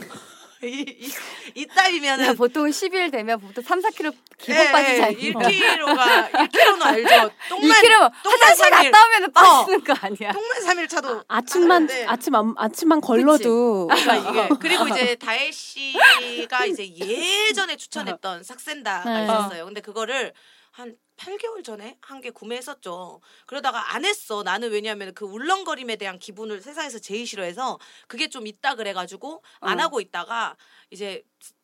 [0.62, 1.10] 이,
[1.54, 7.30] 이따위면은 보통 10일 되면 보통 3, 4kg 기본 예, 빠지지 예, 않나 1kg가 1kg는 알죠.
[7.48, 8.70] 똥만 2kg 똥만 화장실 3일.
[8.92, 10.32] 갔다 오면 빠지는 거 아니야?
[10.32, 12.06] 똥만 3일 차도 아 침만 빠졌는데.
[12.10, 13.86] 아침 안, 아침만 걸러도.
[13.88, 19.24] 그러니까 이게 그리고 이제 다혜 씨가 이제 예전에 추천했던 삭센다가 네.
[19.24, 19.64] 있었어요.
[19.64, 20.32] 근데 그거를
[20.72, 23.20] 한 8개월 전에 한 개 구매했었죠.
[23.46, 24.42] 그러다가 안 했어.
[24.42, 27.78] 나는 왜냐하면 그 울렁거림에 대한 기분을 세상에서 제일 싫어해서
[28.08, 29.82] 그게 좀 있다 그래가지고 안 어.
[29.84, 30.56] 하고 있다가
[30.90, 31.22] 이제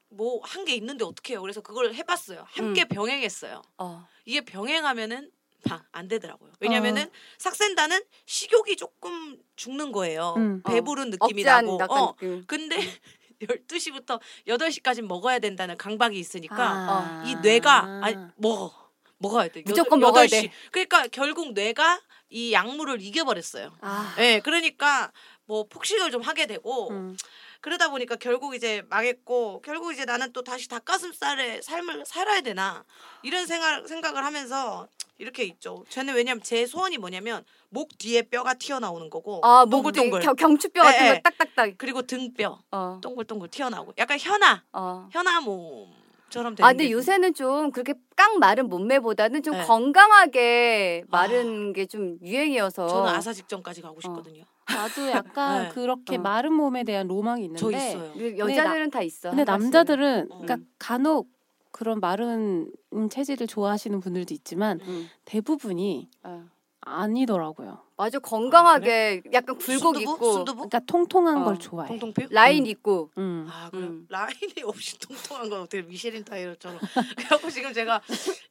[0.09, 1.42] 뭐한게 있는데 어떻게 해요?
[1.42, 2.45] 그래서 그걸 해봤어요.
[2.49, 2.88] 함께 음.
[2.88, 3.61] 병행했어요.
[3.79, 4.07] 어.
[4.25, 5.31] 이게 병행하면은
[5.69, 6.53] 막안 되더라고요.
[6.61, 10.35] 왜냐면은 삭센다는 식욕이 조금 죽는 거예요.
[10.37, 10.62] 음.
[10.62, 11.79] 배부른 느낌이 나고.
[11.92, 12.77] 어, 느낌 근데
[13.42, 17.25] 12시부터 8시까지 먹어야 된다는 강박이 있으니까 아.
[17.27, 18.86] 이 뇌가 아니 먹어.
[19.18, 19.62] 먹어야 돼.
[19.64, 20.48] 무조건 여덟- 먹어야 여덟 시.
[20.48, 20.52] 돼.
[20.70, 23.72] 그러니까 결국 뇌가 이 약물을 이겨버렸어요.
[23.81, 24.14] 아.
[24.18, 25.12] 예, 그러니까
[25.46, 27.16] 뭐 폭식을 좀 하게 되고 음.
[27.61, 32.85] 그러다 보니까 결국 이제 망했고 결국 이제 나는 또 다시 닭가슴살의 삶을 살아야 되나
[33.22, 35.85] 이런 생각 생각을 하면서 이렇게 있죠.
[35.88, 40.83] 저는 왜냐면 제 소원이 뭐냐면 목 뒤에 뼈가 튀어나오는 거고 아, 목 동글동글 경, 경추뼈
[40.83, 41.20] 같은 예, 거 예.
[41.22, 41.74] 딱딱딱.
[41.79, 43.00] 그리고 등뼈 어.
[43.02, 45.09] 동글동글 튀어나오고 약간 현아 어.
[45.12, 45.92] 현아 몸
[46.29, 49.65] 처럼 되는 아, 근데 게 요새는 좀 그렇게 깡 마른 몸매보다는 좀 네.
[49.65, 52.89] 건강하게 마른 게좀 유행이어서.
[52.89, 54.45] 저는 아사 직전까지 가고 싶거든요.
[54.69, 55.75] 나도 약간 네.
[55.75, 56.21] 그렇게 어.
[56.21, 58.12] 마른 몸에 대한 로망이 있는데 저 있어요.
[58.15, 59.31] 그 여자들은 다 있어.
[59.31, 59.45] 근데.
[59.45, 60.39] 남자들은 어.
[60.41, 61.29] 그러니까 간혹
[61.71, 62.73] 그런 마른
[63.11, 65.07] 체질을 좋아하시는 분들도 있지만 응.
[65.27, 66.45] 대부분이 어.
[66.87, 67.81] 아니더라고요.
[67.96, 70.01] 맞아 건강하게 약간 굴곡 순두부?
[70.01, 70.57] 있고 순두부?
[70.68, 71.88] 그러니까 통통한 어, 걸 좋아해.
[71.88, 72.27] 통통표?
[72.31, 72.66] 라인 음.
[72.66, 73.11] 있고.
[73.18, 73.46] 음.
[73.51, 74.07] 아, 그럼 음.
[74.09, 76.79] 라인이 없이 통통한 건 어떻게 미쉐린 타이어처럼.
[77.16, 78.01] 그래갖고 지금 제가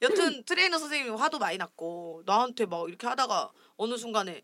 [0.01, 4.41] 여튼 트레이너 선생님이 화도 많이 났고 나한테 막 이렇게 하다가 어느 순간에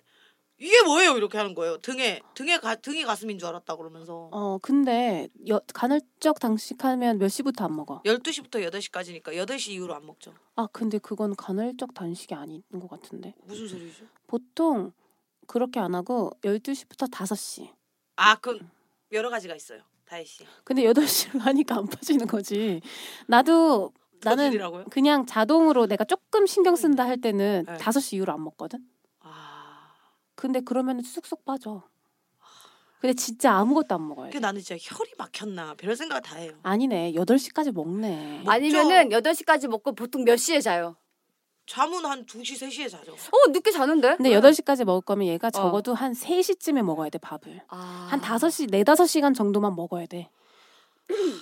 [0.62, 1.80] 이게 뭐예요 이렇게 하는 거예요.
[1.80, 7.66] 등에 등에 가, 등이 가슴인 줄 알았다 그러면서 어 근데 여, 간헐적 단식하면 몇 시부터
[7.66, 8.04] 안 먹어?
[8.06, 10.34] 12시부터 8시까지니까 8시 이후로 안 먹죠.
[10.56, 14.06] 아 근데 그건 간헐적 단식이 아닌 것 같은데 무슨 소리죠?
[14.28, 14.92] 보통
[15.48, 17.68] 그렇게 안 하고 12시부터 5시.
[18.16, 18.70] 아, 그럼
[19.12, 19.82] 여러 가지가 있어요.
[20.26, 20.46] 씨.
[20.66, 22.82] 근데 8시를 하니까 안 빠지는 거지.
[23.28, 23.94] 나도
[24.24, 24.86] 나는?
[24.90, 27.78] 그냥 자동으로 내가 조금 신경 쓴다 할 때는 네.
[27.78, 28.86] 5시 이후로 안 먹거든.
[30.42, 30.42] 아.
[30.42, 31.84] 근데 그러면 쑥쑥 빠져.
[33.00, 34.40] 근데 진짜 아무것도 안 먹어야 그 돼.
[34.40, 36.54] 나는 진짜 혈이 막혔나 별 생각을 다 해요.
[36.64, 37.14] 아니네.
[37.14, 38.38] 8시까지 먹네.
[38.40, 38.52] 먹죠.
[38.52, 40.96] 아니면은 8시까지 먹고 보통 몇 시에 자요?
[41.66, 43.14] 잠은 한 2시 3시에 자죠.
[43.14, 44.18] 어, 늦게 자는데?
[44.18, 47.62] 근데 8시까지 먹을 거면 얘가 적어도 한 3시쯤에 먹어야 돼, 밥을.
[47.70, 48.08] 아.
[48.10, 50.30] 한 5시, 4, 5시간 정도만 먹어야 돼.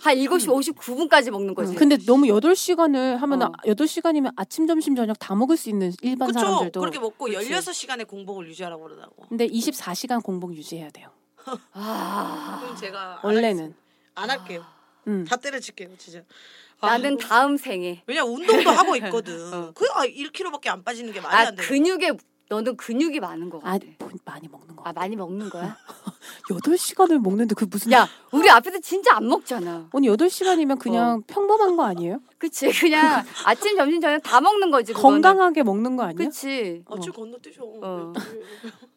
[0.02, 1.72] 한 7시 59분까지 먹는 거지.
[1.74, 1.76] 음.
[1.76, 3.46] 근데 너무 8시간을 하면 어.
[3.46, 6.40] 은 8시간이면 아침, 점심, 저녁 다 먹을 수 있는 일반 그쵸?
[6.40, 6.80] 사람들도.
[6.80, 7.50] 그렇게 먹고 그치.
[7.52, 9.26] 16시간의 공복을 유지하라고 그러더라고.
[9.30, 11.10] 근데 24시간 공복 유지해야 돼요.
[11.74, 12.60] 아.
[12.62, 13.76] 그럼 제가 안 원래는.
[14.16, 14.66] 안 할게요.
[15.08, 15.26] 음.
[15.26, 16.22] 다 때려칠게요, 진짜.
[16.82, 18.04] 아, 나는 다음 생에.
[18.08, 19.54] 왜냐 운동도 하고 있거든.
[19.54, 19.72] 어.
[19.74, 21.64] 그 아, 1kg밖에 안 빠지는 게 말이 아, 안 돼.
[21.64, 22.12] 근육에
[22.50, 23.86] 너는 근육이 많은 거 아, 같아.
[24.00, 24.84] 뭐, 많이 먹는 거.
[24.84, 25.78] 아, 많이 먹는 거야?
[26.50, 29.88] 8시간을 먹는데 그 무슨 야, 우리 앞에서 진짜 안 먹잖아.
[29.92, 32.20] 언니 8시간이면 그냥 평범한 거 아니에요?
[32.40, 32.72] 그치?
[32.72, 34.94] 그냥 아침, 점심, 저녁 다 먹는 거지.
[34.94, 35.22] 그거는.
[35.22, 36.16] 건강하게 먹는 거 아니야?
[36.18, 36.84] 그치?
[36.90, 37.62] 아침 건너뛰죠.
[37.84, 38.14] 어.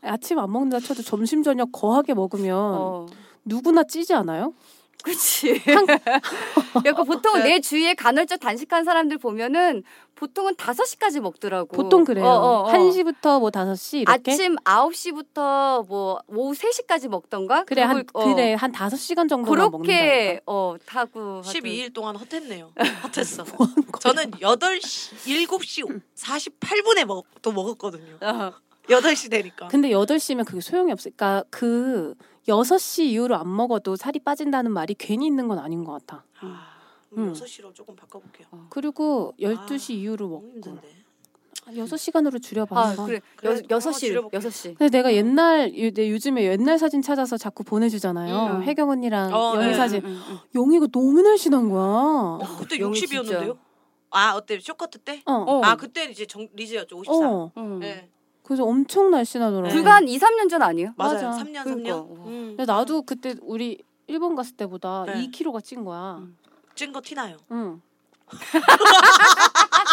[0.01, 3.07] 아침 안 먹는다 쳐도 점심 저녁 거하게 먹으면 어.
[3.45, 4.55] 누구나 찌지 않아요?
[5.03, 5.61] 그치.
[5.63, 9.83] 그러니까 보통 내 주위에 간헐적 단식한 사람들 보면은
[10.15, 11.69] 보통은 5시까지 먹더라고.
[11.77, 12.25] 보통 그래요.
[12.25, 12.73] 어, 어, 어.
[12.73, 14.33] 1시부터 뭐 5시 이렇게.
[14.33, 17.65] 아침 9시부터 뭐 오후 3시까지 먹던가?
[17.65, 19.79] 그래 한 어, 그래 한 5시간 정도만 먹는다.
[19.79, 21.43] 그렇게 어 타고 하던.
[21.43, 22.73] 12일 동안 헛했네요.
[23.03, 23.45] 헛했어.
[23.59, 23.67] 뭐
[24.01, 28.19] 저는 8시 7시 48분에 먹, 또 먹었거든요.
[28.21, 28.53] 어.
[28.89, 29.69] 8시 되니까.
[29.69, 32.15] 근데 8시면 그게 소용이 없으니까 그
[32.49, 36.25] 6시 이후로 안 먹어도 살이 빠진다는 말이 괜히 있는 건 아닌 것 같아.
[36.41, 36.67] 아,
[37.17, 37.33] 음.
[37.33, 38.47] 6시로 조금 바꿔 볼게요.
[38.69, 41.03] 그리고 12시 아, 이후로 너무 먹고 힘든데.
[41.69, 42.81] 6시간으로 줄여봐.
[42.81, 42.97] 아.
[43.07, 43.21] 그래.
[43.37, 44.37] 그래, 여, 한번 여섯 시 줄여볼게.
[44.37, 48.57] 여섯 시 근데 내가 옛날 요- 내 요즘에 옛날 사진 찾아서 자꾸 보내주잖아요.
[48.57, 48.63] 음.
[48.65, 49.75] 혜경 언니랑 어, 영희 네.
[49.75, 50.03] 사진.
[50.05, 51.83] 응, 응, 용이가 너무 날씬한 거야.
[51.85, 53.57] 어, 그때 영희 60이었는데요?
[54.11, 54.59] 아, 어때?
[54.59, 55.23] 쇼커트 때?
[55.25, 55.33] 어.
[55.33, 55.61] 어.
[55.65, 56.97] 아, 그때 이제 정, 리즈였죠.
[56.97, 57.13] 54.
[57.31, 57.53] 어.
[57.57, 57.79] 응.
[57.79, 58.11] 네.
[58.53, 59.69] 그래서 엄청 날씬하더라고.
[59.69, 59.73] 네.
[59.73, 60.93] 불과 한 2, 3년 전 아니에요?
[60.97, 61.15] 맞아요.
[61.15, 61.31] 맞아.
[61.43, 61.91] 3년, 그러니까.
[61.97, 62.27] 3년.
[62.27, 62.55] 음.
[62.57, 65.27] 근데 나도 그때 우리 일본 갔을 때보다 네.
[65.31, 66.19] 2kg가 찐 거야.
[66.19, 66.37] 음.
[66.75, 67.39] 찐거 티나요.
[67.51, 67.81] 응.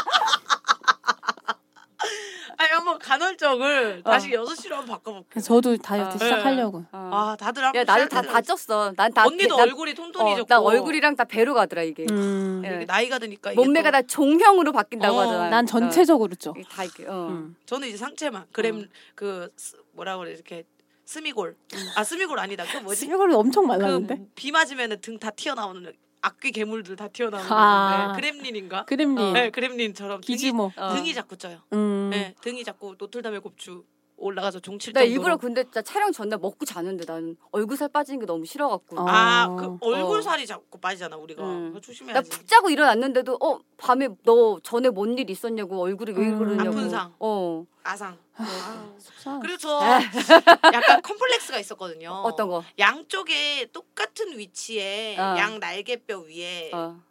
[2.89, 4.10] 한번 간헐적을 어.
[4.12, 5.41] 다시 6시로 한번 바꿔볼게요.
[5.43, 6.17] 저도 다이어트 아.
[6.17, 6.80] 시작하려고.
[6.91, 7.10] 어.
[7.13, 8.32] 아, 다들 한번 야 나도 다, 시작해요.
[8.32, 8.95] 다 쪘어.
[8.95, 10.41] 난 다 언니도 나, 얼굴이 통통해졌고.
[10.43, 12.06] 어, 나 얼굴이랑 다 배로 가더라 이게.
[12.10, 12.62] 음.
[12.65, 12.75] 예.
[12.78, 15.49] 이게 나이가 드니까 이게 몸매가 또- 다 종형으로 바뀐다고 어, 하잖아.
[15.49, 16.52] 난 전체적으로 쪄.
[16.52, 17.06] 어, 다 이렇게.
[17.08, 17.28] 어.
[17.30, 17.56] 음.
[17.65, 20.63] 저는 이제 상체만 그램 그 스- 뭐라 그래 이렇게
[21.06, 21.56] 스미골
[21.95, 24.15] 아 스미골 아니다 그 뭐지 이거를 엄청 말랐는데.
[24.15, 28.13] 그 비 맞으면은 등다 튀어나오는 악귀 괴물들 다 튀어나오는 아.
[28.15, 30.71] 네, 그렘린인가 그램린, 네 그렘린처럼 등이, 기지모.
[30.75, 30.93] 어.
[30.95, 32.10] 등이 자꾸 쪄요 음.
[32.12, 33.84] 네 등이 자꾸 노틀담의 곱추
[34.19, 38.19] 올라가서 종칠 나 정도로 일부러 근데 진짜 촬영 전날 먹고 자는데 나는 얼굴 살 빠지는
[38.19, 38.99] 게 너무 싫어갖고.
[38.99, 39.05] 어.
[39.08, 40.21] 아그 얼굴 어.
[40.21, 41.67] 살이 자꾸 빠지잖아 우리가 음.
[41.67, 46.28] 그거 나 조심해야지 푹 자고 일어났는데도 어 밤에 너 전에 뭔 일 있었냐고 얼굴이 왜
[46.28, 46.38] 음.
[46.38, 46.70] 그러냐고.
[46.70, 47.13] 아픈 상.
[47.20, 47.65] 어.
[47.84, 49.39] 아상 아.
[49.41, 49.80] 그리고 저
[50.74, 52.63] 약간 컴플렉스가 있었거든요 어떤 거?
[52.78, 55.36] 양쪽에 똑같은 위치에 어.
[55.38, 57.01] 양 날개뼈 위에 어.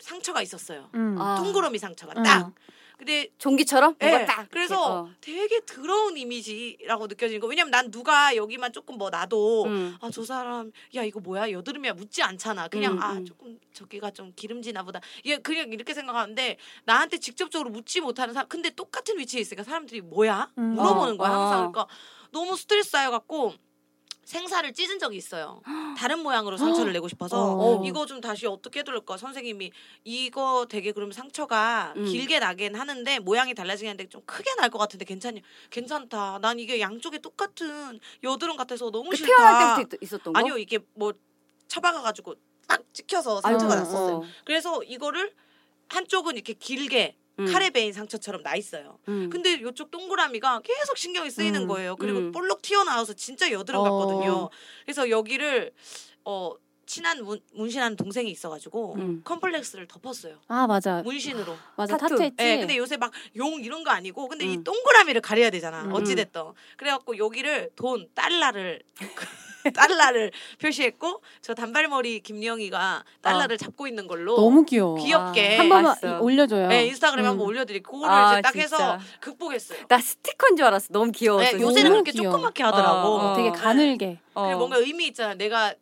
[0.00, 0.88] 상처가 있었어요.
[0.94, 1.16] 음.
[1.20, 1.36] 아.
[1.36, 2.22] 둥그러미 상처가 음.
[2.24, 2.52] 딱.
[2.98, 3.96] 근데 종기처럼?
[4.02, 4.48] 예, 뭔가 딱.
[4.50, 5.10] 그래서 어.
[5.20, 7.46] 되게 더러운 이미지라고 느껴지는 거.
[7.46, 9.96] 왜냐면 난 누가 여기만 조금 뭐 놔도 음.
[10.00, 12.68] 아저 사람 야 이거 뭐야 여드름이야 묻지 않잖아.
[12.68, 13.24] 그냥 음, 아 음.
[13.24, 15.00] 조금 저기가 좀 기름지나 보다.
[15.26, 18.48] 얘 그냥 이렇게 생각하는데 나한테 직접적으로 묻지 못하는 사람.
[18.48, 20.74] 근데 똑같은 위치에 있으니까 사람들이 뭐야 음.
[20.74, 21.64] 물어보는 어, 거야 항상.
[21.64, 21.70] 어.
[21.72, 21.86] 그러니까
[22.30, 23.54] 너무 스트레스 쌓여갖고
[24.24, 25.60] 생사를 찢은 적이 있어요.
[25.98, 27.84] 다른 모양으로 상처를 내고 싶어서 어.
[27.84, 29.72] 이거 좀 다시 어떻게 해둘까 선생님이
[30.04, 32.04] 이거 되게 그러면 상처가 음.
[32.04, 35.42] 길게 나긴 하는데 모양이 달라지긴 하는데 좀 크게 날 것 같은데 괜찮니?
[35.70, 36.38] 괜찮다.
[36.40, 39.36] 난 이게 양쪽에 똑같은 여드름 같아서 너무 그 싫다.
[39.36, 40.38] 태어날 때부터 있- 있었던 거?
[40.38, 41.12] 아니요 이게 뭐
[41.68, 42.34] 처박아가지고
[42.68, 44.16] 딱 찍혀서 상처가 어, 났었어요.
[44.18, 44.22] 어.
[44.44, 45.34] 그래서 이거를
[45.88, 47.46] 한쪽은 이렇게 길게 음.
[47.46, 48.98] 칼에 베인 상처처럼 나 있어요.
[49.08, 49.30] 음.
[49.30, 51.96] 근데 이쪽 동그라미가 계속 신경이 쓰이는 음, 거예요.
[51.96, 52.32] 그리고 음.
[52.32, 53.84] 볼록 튀어나와서 진짜 여드름 어.
[53.84, 54.50] 같거든요.
[54.84, 55.72] 그래서 여기를
[56.24, 56.52] 어
[56.84, 59.22] 친한 문, 문신하는 동생이 있어가지고 음.
[59.24, 60.36] 컴플렉스를 덮었어요.
[60.48, 61.56] 아 맞아 문신으로.
[61.76, 62.14] 맞아 타투.
[62.16, 62.36] 타투 했지.
[62.40, 64.64] 예, 근데 요새 막 용 이런 거 아니고 근데 이 음.
[64.64, 65.84] 동그라미를 가려야 되잖아.
[65.84, 65.92] 음.
[65.94, 66.42] 어찌 됐든.
[66.76, 68.82] 그래갖고 여기를 돈 달러를
[69.74, 74.96] 달러를 표시했고 저 단발머리 김영희가 달러를 잡고 있는 걸로 너무 귀여워.
[74.96, 76.20] 귀엽게 아, 한 번만 봤어.
[76.20, 76.68] 올려줘요.
[76.68, 77.30] 네, 인스타그램에 음.
[77.32, 77.90] 한번 올려드릴게요.
[77.92, 78.62] 그거를 아, 이제 딱 진짜.
[78.64, 79.78] 해서 극복했어요.
[79.88, 80.88] 나 스티커인 줄 알았어.
[80.90, 81.56] 너무 귀여웠어.
[81.56, 81.60] 네.
[81.62, 82.32] 요새는 너무 그렇게 귀여워.
[82.36, 83.08] 조그맣게 하더라고.
[83.08, 83.36] 어, 어.
[83.36, 84.18] 되게 가늘게.
[84.34, 84.44] 어.
[84.44, 85.34] 그리고 뭔가 의미 있잖아.
[85.34, 85.74] 내가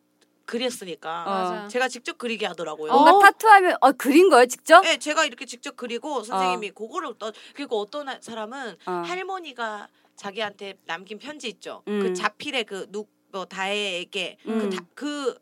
[0.44, 1.22] 그렸으니까.
[1.26, 1.30] 어.
[1.30, 1.68] 맞아.
[1.68, 2.92] 제가 직접 그리게 하더라고요.
[2.92, 3.18] 뭔가 어?
[3.20, 4.80] 타투하면 어 그린 거예요 직접?
[4.82, 8.90] 네, 제가 이렇게 직접 그리고 선생님이 그거를 떠 그리고 어떤 하- 사람은 어.
[9.06, 11.82] 할머니가 자기한테 남긴 편지 있죠.
[11.88, 12.00] 음.
[12.02, 14.70] 그 자필의 그누 뭐 다혜에게 음.
[14.94, 15.38] 그 그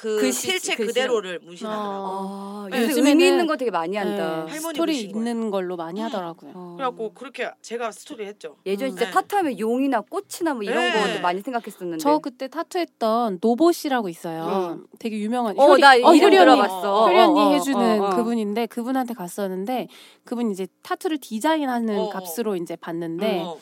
[0.00, 0.86] 그 글씨, 실체 글씨로.
[0.86, 1.92] 그대로를 문신하더라고.
[1.92, 4.46] 아, 네, 요새 의미 있는 거 되게 많이 한다.
[4.46, 5.08] 네, 할머니 스토리 거예요.
[5.28, 6.06] 있는 걸로 많이 음.
[6.06, 6.52] 하더라고요.
[6.54, 6.74] 어.
[6.78, 8.56] 그래갖고 그렇게 제가 스토리 했죠.
[8.64, 8.96] 예전에 음.
[8.96, 9.10] 진짜 네.
[9.10, 11.16] 타투하면 용이나 꽃이나 뭐 이런 네.
[11.16, 11.98] 거 많이 생각했었는데.
[12.02, 14.78] 저 그때 타투했던 노보 씨라고 있어요.
[14.78, 14.86] 응.
[14.98, 15.54] 되게 유명한.
[15.58, 16.36] 어, 효리- 나 어, 이름 효리 언니.
[16.38, 17.06] 들어봤어.
[17.08, 18.16] 효리 어, 언니 어, 해주는 어, 어.
[18.16, 19.88] 그분인데 그분한테 갔었는데
[20.24, 22.08] 그분 이제 타투를 디자인하는 어, 어.
[22.08, 23.58] 값으로 이제 봤는데 어.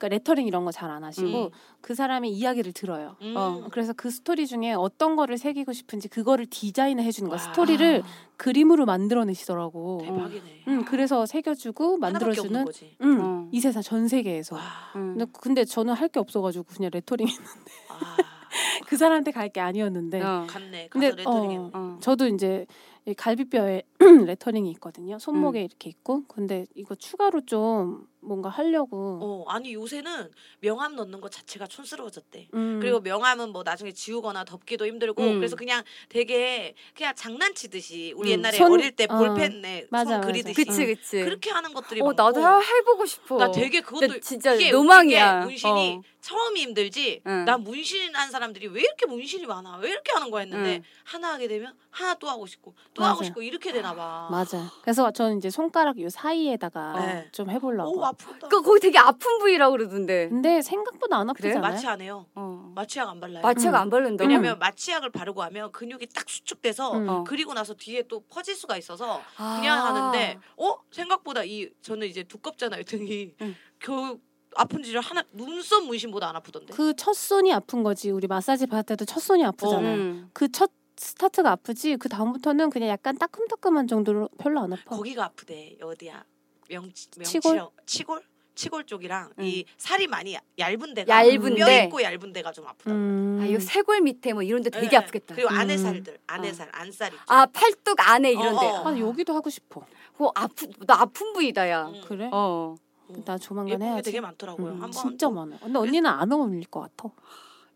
[0.00, 1.50] 그러니까 레터링 이런 거 잘 안 하시고 음.
[1.82, 3.16] 그 사람의 이야기를 들어요.
[3.20, 3.34] 음.
[3.36, 7.38] 어, 그래서 그 스토리 중에 어떤 거를 새기고 싶은지 그거를 디자인을 해주는 거야.
[7.38, 7.44] 와.
[7.46, 8.02] 스토리를
[8.38, 10.00] 그림으로 만들어내시더라고.
[10.02, 10.64] 대박이네.
[10.68, 12.96] 음, 그래서 새겨주고 만들어주는 거지.
[13.02, 13.48] 음, 어.
[13.52, 14.56] 이 세상 전 세계에서.
[14.56, 14.62] 와.
[14.96, 15.16] 음.
[15.18, 18.16] 근데, 근데 저는 할 게 없어가지고 그냥 레터링 아,
[18.88, 20.46] 그 사람한테 갈 게 아니었는데 어.
[20.48, 20.88] 갔네.
[20.88, 21.70] 가서 근데, 레터링 어, 했네.
[21.74, 21.98] 어.
[22.00, 22.66] 저도 이제
[23.06, 23.82] 이 갈비뼈에
[24.26, 25.18] 레터링이 있거든요.
[25.18, 30.30] 손목에 이렇게 있고 근데 이거 추가로 좀 뭔가 하려고 어, 아니 요새는
[30.60, 32.48] 명함 넣는 것 자체가 촌스러워졌대.
[32.54, 35.36] 음, 그리고 명함은 뭐 나중에 지우거나 덮기도 힘들고 음.
[35.38, 38.38] 그래서 그냥 되게 그냥 장난치듯이 우리 음.
[38.38, 39.16] 옛날에 손- 어릴 때 어.
[39.16, 40.26] 볼펜에 맞아, 손 맞아.
[40.26, 41.22] 그리듯이 그치 그치.
[41.22, 43.36] 그렇게 하는 것들이 어 나도 해- 해보고 싶어.
[43.38, 45.44] 나 되게 그것도 진짜 이게 노망이야.
[45.44, 46.02] 문신이 어.
[46.20, 47.44] 처음이 힘들지 응.
[47.46, 50.82] 난 문신한 사람들이 왜 이렇게 문신이 많아 왜 이렇게 하는 거야 했는데 응.
[51.04, 53.12] 하나 하게 되면 하나 또 하고 싶고 또 맞아요.
[53.14, 54.70] 하고 싶고 이렇게 되나 봐 맞아.
[54.82, 57.28] 그래서 저는 이제 손가락 요 사이에다가 네.
[57.32, 57.98] 좀 해보려고.
[57.98, 60.28] 오 아프다 그 거기 되게 아픈 부위라고 그러던데.
[60.28, 61.50] 근데 생각보다 안 그래?
[61.50, 61.60] 아프잖아요.
[61.60, 62.72] 마취 안 해요 어.
[62.74, 63.74] 마취약 안 발라요 마취가 음.
[63.74, 64.24] 안 바른다.
[64.24, 67.08] 왜냐면 마취약을 바르고 하면 근육이 딱 수축돼서 음.
[67.08, 67.24] 어.
[67.26, 69.56] 그리고 나서 뒤에 또 퍼질 수가 있어서 아.
[69.58, 73.54] 그냥 하는데 어 생각보다 이 저는 이제 두껍잖아요 등이 응.
[73.78, 74.18] 겨우
[74.56, 78.10] 아픈지를 하나 눈썹 문신보다 안 아프던데 그 첫 손이 아픈 거지.
[78.10, 79.94] 우리 마사지 받을 때도 첫 손이 아프잖아요.
[79.96, 80.30] 음.
[80.32, 80.70] 그첫
[81.04, 81.96] 스타트가 아프지.
[81.96, 84.96] 그 다음부터는 그냥 약간 따끔따끔한 정도로 별로 안 아파.
[84.96, 86.22] 거기가 아프대 어디야
[86.68, 87.68] 명치 치골?
[87.86, 88.22] 치골
[88.54, 89.44] 치골 쪽이랑 응.
[89.44, 91.64] 이 살이 많이 얇은 데가 얇은데?
[91.64, 92.90] 뼈 있고 얇은 데가 좀 아프다.
[92.90, 93.38] 음.
[93.40, 94.96] 아, 이 쇄골 밑에 뭐 이런 데 되게 네.
[94.98, 95.34] 아프겠다.
[95.34, 95.78] 그리고 안에 음.
[95.78, 96.52] 살들, 안에 어.
[96.52, 97.24] 살, 안살 있죠.
[97.28, 98.66] 아, 팔뚝 안에 이런 데.
[98.66, 98.88] 어, 어.
[98.88, 99.82] 아 여기도 하고 싶어.
[100.12, 101.86] 그거 아프 나 아픈 부위다 야.
[101.86, 102.02] 음.
[102.06, 102.28] 그래?
[102.30, 102.76] 어.
[103.24, 104.02] 나 조만간 해야지.
[104.02, 104.72] 되게 많더라고요.
[104.72, 105.58] 음, 한번 진짜 많아.
[105.60, 107.08] 근데 언니는 안 어울릴 것 같아.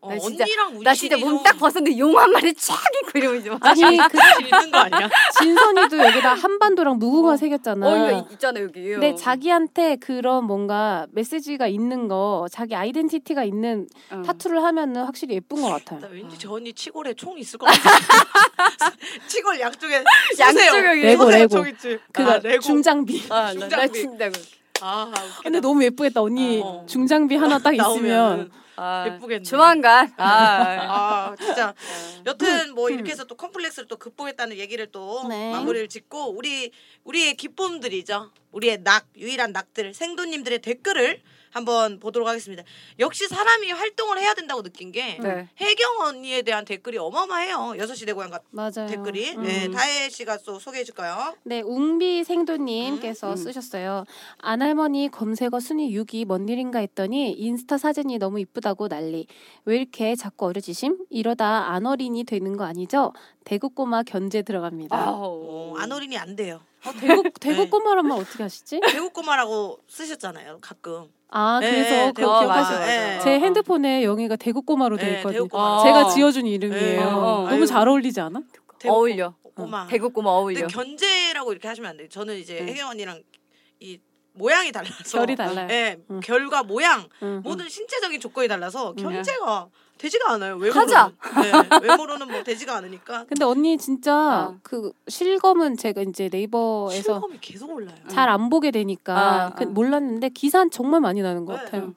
[0.04, 0.44] 어, 나 진짜-
[0.82, 2.76] 나 진짜 몸 딱 벗었는데 용 한 마리 쫙
[3.06, 3.58] 있고 이러면 좀.
[3.60, 5.08] 아니 그 있는 거 아니야?
[5.38, 7.36] 진선이도 여기다 한반도랑 무궁화 어.
[7.36, 7.86] 새겼잖아.
[7.86, 8.82] 어, 이거 있잖아 여기.
[8.90, 14.22] 근데 자기한테 그런 뭔가 메시지가 있는 거, 자기 아이덴티티가 있는 어.
[14.26, 16.00] 타투를 하면은 확실히 예쁜 것나 같아요.
[16.12, 17.90] 왠지 저 언니 치골에 총 있을 것 같아.
[19.26, 20.04] 치골 양쪽에
[20.38, 21.64] 양쪽에 레고, 레고.
[22.12, 22.60] 그거 아, 레고.
[22.60, 23.24] 중장비.
[23.30, 24.00] 아, 나, 나 중장비.
[24.00, 24.30] 진짜.
[24.80, 25.12] 아.
[25.42, 26.20] 근데 너무 예쁘겠다.
[26.22, 26.84] 언니 어.
[26.88, 29.42] 중장비 하나 딱 있으면 나오면은 아, 예쁘겠네.
[29.42, 30.12] 조만간.
[30.16, 30.24] 아.
[30.24, 31.74] 아, 진짜
[32.26, 32.94] 여튼 뭐 음.
[32.94, 35.52] 이렇게 해서 또 컴플렉스를 또 극복했다는 얘기를 또 네.
[35.52, 36.70] 마무리를 짓고 우리
[37.04, 38.30] 우리의 기쁨들이죠.
[38.52, 41.20] 우리의 낙 유일한 낙들 생도님들의 댓글을
[41.58, 42.64] 한번 보도록 하겠습니다.
[42.98, 45.48] 역시 사람이 활동을 해야 된다고 느낀 게 네.
[45.60, 47.74] 혜경 언니에 대한 댓글이 어마어마해요.
[47.78, 48.88] 여섯 시대 고향 같 맞아요.
[48.88, 49.42] 댓글이 음.
[49.44, 51.36] 네, 다혜 씨가 또 소개해 줄까요?
[51.44, 53.36] 네, 웅비 생도님께서 음.
[53.36, 54.04] 쓰셨어요.
[54.38, 59.28] 안할머니 검색어 순위 6위 뭔 일인가 했더니 인스타 사진이 너무 이쁘다고 난리.
[59.64, 61.06] 왜 이렇게 자꾸 어려지심?
[61.08, 63.12] 이러다 안 어린이 되는 거 아니죠?
[63.44, 64.96] 대구 꼬마 견제 들어갑니다.
[64.96, 65.44] 아우.
[65.46, 66.60] 어, 안 어린이 안 돼요.
[66.84, 67.70] 어, 대구 대구 네.
[67.70, 68.80] 꼬마라면 어떻게 하시지?
[68.80, 70.58] 배우 꼬마라고 쓰셨잖아요.
[70.60, 71.08] 가끔.
[71.36, 72.54] 아 네, 그래서 대구 그거 어, 꼬마.
[72.54, 72.78] 기억하시죠?
[72.78, 73.18] 맞아, 네.
[73.18, 75.32] 제 핸드폰에 영희가 대구 꼬마로 돼 네, 있거든요.
[75.32, 75.64] 대구 꼬마.
[75.64, 75.82] 어.
[75.82, 76.80] 제가 지어준 이름이에요.
[76.80, 77.66] 네, 어, 너무 아유.
[77.66, 78.40] 잘 어울리지 않아?
[78.78, 79.34] 대구 어울려.
[79.56, 79.88] 꼬마.
[79.88, 80.60] 대구 꼬마 어울려.
[80.60, 82.08] 근데 견제라고 이렇게 하시면 안 돼요.
[82.08, 82.66] 저는 이제 네.
[82.72, 83.20] 혜경 언니랑
[83.80, 83.98] 이
[84.32, 85.66] 모양이 달라서 결이 달라요.
[85.70, 86.20] 예, 응.
[86.20, 87.40] 결과 모양 응.
[87.42, 89.02] 모든 신체적인 조건이 달라서 응.
[89.02, 89.66] 견제가
[89.98, 90.56] 되지가 않아요.
[90.56, 90.80] 외모로는.
[90.94, 91.12] 하자.
[91.42, 93.24] 네, 외모로는 뭐 되지가 않으니까.
[93.28, 94.58] 근데 언니 진짜 어.
[94.62, 97.96] 그 실검은 제가 이제 네이버에서 실검이 계속 올라요.
[98.08, 99.16] 잘 안 보게 되니까
[99.46, 99.66] 아, 그 아.
[99.66, 101.64] 몰랐는데 기사는 정말 많이 나는 것 네.
[101.64, 101.94] 같아요.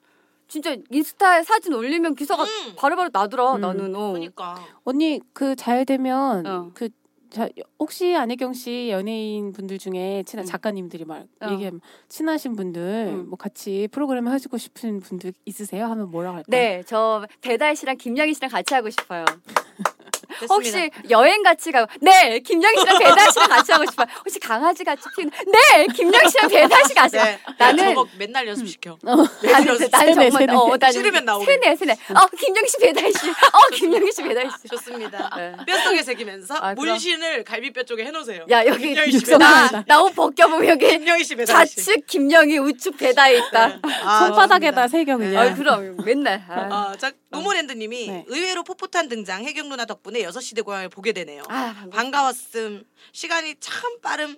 [0.47, 2.75] 진짜 인스타에 사진 올리면 기사가 음.
[2.77, 3.61] 바로바로 나더라 음.
[3.61, 3.95] 나는.
[3.95, 4.11] 어.
[4.13, 6.71] 그러니까 언니 그 잘 되면 어.
[6.73, 6.89] 그
[7.29, 7.49] 자,
[7.79, 10.47] 혹시 안혜경 씨 연예인 분들 중에 친한 음.
[10.47, 11.51] 작가님들이 말 어.
[11.51, 13.29] 얘기하면 친하신 분들 음.
[13.29, 15.85] 뭐 같이 프로그램 해주고 싶은 분들 있으세요?
[15.85, 16.45] 하면 뭐라 할까요?
[16.47, 19.25] 네, 저 배다혜 씨랑 김양희 씨랑 같이 하고 싶어요.
[20.39, 20.53] 됐습니다.
[20.55, 24.07] 혹시 여행 같이 가고 네 김영희 씨랑 배달 씨랑 같이 하고 싶어요.
[24.19, 27.17] 혹시 강아지 같이 키우는 네 김영희 씨랑 배달 씨 같이.
[27.17, 28.97] 네, 나는- 저거 맨날 연습시켜.
[29.03, 30.53] 나는 연습 나는 세네, 정말 세네.
[30.53, 31.45] 어 나는 싫으면 나오게.
[31.45, 31.93] 세네 세네.
[31.93, 33.29] 어 김영희 씨 배달 씨.
[33.29, 34.67] 어 김영희 씨 배달 씨.
[34.69, 35.29] 좋습니다.
[35.35, 35.55] 네.
[35.65, 36.73] 뼈속에 새기면서 아.
[36.73, 38.45] 문신을 갈비뼈 쪽에 해놓으세요.
[38.49, 38.95] 야 여기.
[39.37, 41.75] 나나옷 벗겨보면 여기 김영희 씨 배달 씨.
[41.83, 43.67] 좌측 김영희 우측 배다혜 있다.
[43.67, 43.79] 네.
[44.03, 44.87] 아, 손바닥에다 좋습니다.
[44.87, 45.37] 새겨 그냥.
[45.47, 46.43] 아 그럼 맨날.
[46.49, 48.23] 아, 아, 자, 노모랜드님이 네.
[48.27, 51.43] 의외로 풋풋한 등장 혜경 누나 덕분에 6시 대 고향을 보게 되네요.
[51.47, 52.85] 아 반가웠음.
[53.11, 54.37] 시간이 참 빠름.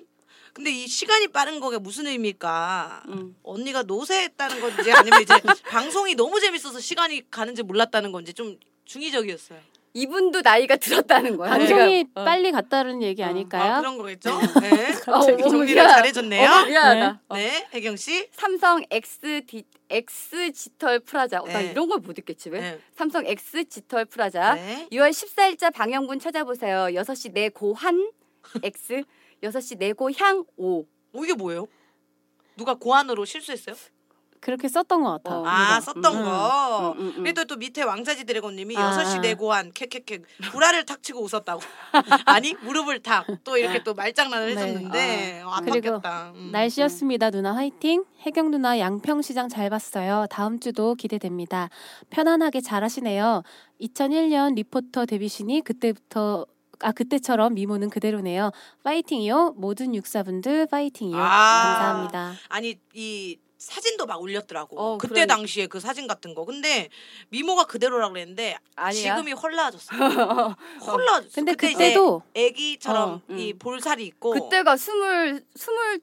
[0.54, 3.04] 근데 이 시간이 빠른 거가 무슨 의미일까?
[3.08, 3.36] 음.
[3.44, 5.34] 언니가 노쇠했다는 건지 아니면 이제
[5.70, 9.60] 방송이 너무 재밌어서 시간이 가는지 몰랐다는 건지 좀 중의적이었어요.
[9.94, 11.50] 이분도 나이가 들었다는 거야.
[11.50, 12.22] 방송이 제가.
[12.22, 12.24] 어.
[12.26, 13.74] 빨리 갔다는 얘기 아닐까요?
[13.74, 14.30] 아, 그런 거겠죠?
[14.62, 14.94] 네.
[15.12, 16.50] 어, 정리를 미안- 잘해줬네요.
[16.50, 17.22] 어, 미안하다.
[17.28, 17.36] 어.
[17.36, 18.30] 네, 혜경 씨.
[18.32, 21.40] 삼성 X 디 X 지털 프라자.
[21.42, 21.72] 어, 나 네.
[21.72, 22.60] 이런 걸 못 읽겠지 왜?
[22.62, 22.80] 네.
[22.96, 24.54] 삼성 X 지털 프라자.
[24.56, 24.88] 네.
[24.92, 26.88] 6월 14일자 방영분 찾아보세요.
[26.94, 28.12] 6시 내고한
[28.64, 29.04] X,
[29.44, 30.82] 6시 내고향 O.
[30.82, 31.68] 어, 이게 뭐예요?
[32.56, 33.76] 누가 고안으로 실수했어요?
[34.40, 35.38] 그렇게 썼던 것 같아.
[35.38, 35.44] 어.
[35.46, 35.82] 아?
[35.82, 36.24] 썼던 음.
[36.24, 36.96] 거.
[36.98, 37.24] 음, 음, 음.
[37.24, 38.98] 그래도 또 밑에 왕자지 드래곤님이 아.
[38.98, 40.20] 6시 내고한 캐캐캐
[40.52, 41.62] 구라를 탁 치고 웃었다고.
[42.26, 44.62] 아니 무릎을 탁 또 이렇게 또 말장난을 네.
[44.62, 46.32] 해줬는데 어, 안 그리고 바뀌었다.
[46.36, 46.50] 음.
[46.52, 47.32] 날씨였습니다.
[47.32, 48.06] 누나 화이팅.
[48.26, 50.26] 혜경 누나 양평시장 잘 봤어요.
[50.30, 51.70] 다음 주도 기대됩니다.
[52.10, 53.44] 편안하게 잘하시네요.
[53.82, 56.46] 2001년 리포터 데뷔시니 그때부터
[56.82, 58.52] 아 그때처럼 미모는 그대로네요.
[58.84, 59.56] 파이팅이요.
[59.58, 61.18] 모든 육사분들 파이팅이요.
[61.18, 61.74] 아.
[61.74, 62.34] 감사합니다.
[62.48, 64.80] 아니 이 사진도 막 올렸더라고.
[64.80, 65.36] 어, 그때 그러니까.
[65.36, 66.46] 당시에 그 사진 같은 거.
[66.46, 66.88] 근데
[67.28, 69.18] 미모가 그대로라 그랬는데 아니야.
[69.18, 69.96] 지금이 헐라졌어.
[69.96, 71.30] 헐라졌어.
[71.36, 73.38] 근데 그때 그때도 애기처럼 어, 음.
[73.38, 76.00] 이 볼살이 있고 그때가 스물 스물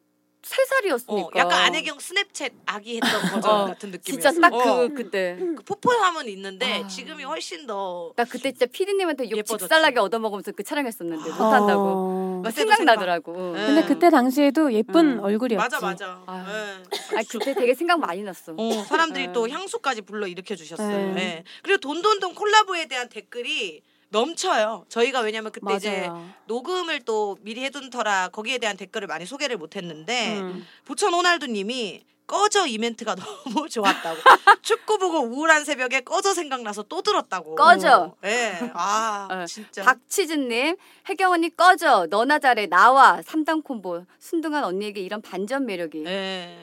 [0.47, 1.27] 세 살이었으니까.
[1.27, 3.11] 어, 약간 안혜경 스냅챗 아기 했던
[3.43, 4.31] 버전 어, 같은 느낌이었어.
[4.31, 4.89] 진짜 딱그 어.
[4.95, 5.37] 그때.
[5.41, 6.87] 그 포포함은 있는데 아.
[6.87, 9.45] 지금이 훨씬 더 나 그때 진짜 피디님한테 욕.
[9.45, 11.35] 집살나게 얻어먹으면서 그 촬영했었는데 아.
[11.35, 11.83] 못한다고.
[11.83, 12.41] 어.
[12.45, 13.55] 막 생각나더라고.
[13.57, 13.67] 네.
[13.67, 15.25] 근데 그때 당시에도 예쁜 음.
[15.25, 15.61] 얼굴이었지.
[15.61, 16.23] 맞아 맞아.
[16.27, 16.47] 아.
[16.49, 17.17] 예.
[17.19, 18.55] 아 그때 되게 생각 많이 났어.
[18.57, 19.33] 어, 사람들이 네.
[19.33, 21.15] 또 향수까지 불러 일으켜 주셨어요.
[21.15, 21.21] 네.
[21.21, 21.45] 예.
[21.63, 24.85] 그리고 돈돈돈 콜라보에 대한 댓글이 넘쳐요.
[24.89, 26.29] 저희가 왜냐면 그때 이제 맞아요.
[26.47, 30.67] 녹음을 또 미리 해둔 터라 거기에 대한 댓글을 많이 소개를 못했는데 음.
[30.85, 33.15] 부천 호날두님이 꺼져 이멘트가
[33.55, 34.21] 너무 좋았다고
[34.63, 38.15] 축구 보고 우울한 새벽에 꺼져 생각나서 또 들었다고 꺼져.
[38.25, 38.71] 예.
[38.75, 40.77] 아 어, 진짜 박치즈님,
[41.09, 42.07] 혜경 언니 꺼져.
[42.11, 42.67] 너나 잘해.
[42.67, 43.23] 나와.
[43.23, 44.07] 삼단 콤보.
[44.19, 46.05] 순둥한 언니에게 이런 반전 매력이.
[46.07, 46.57] 예.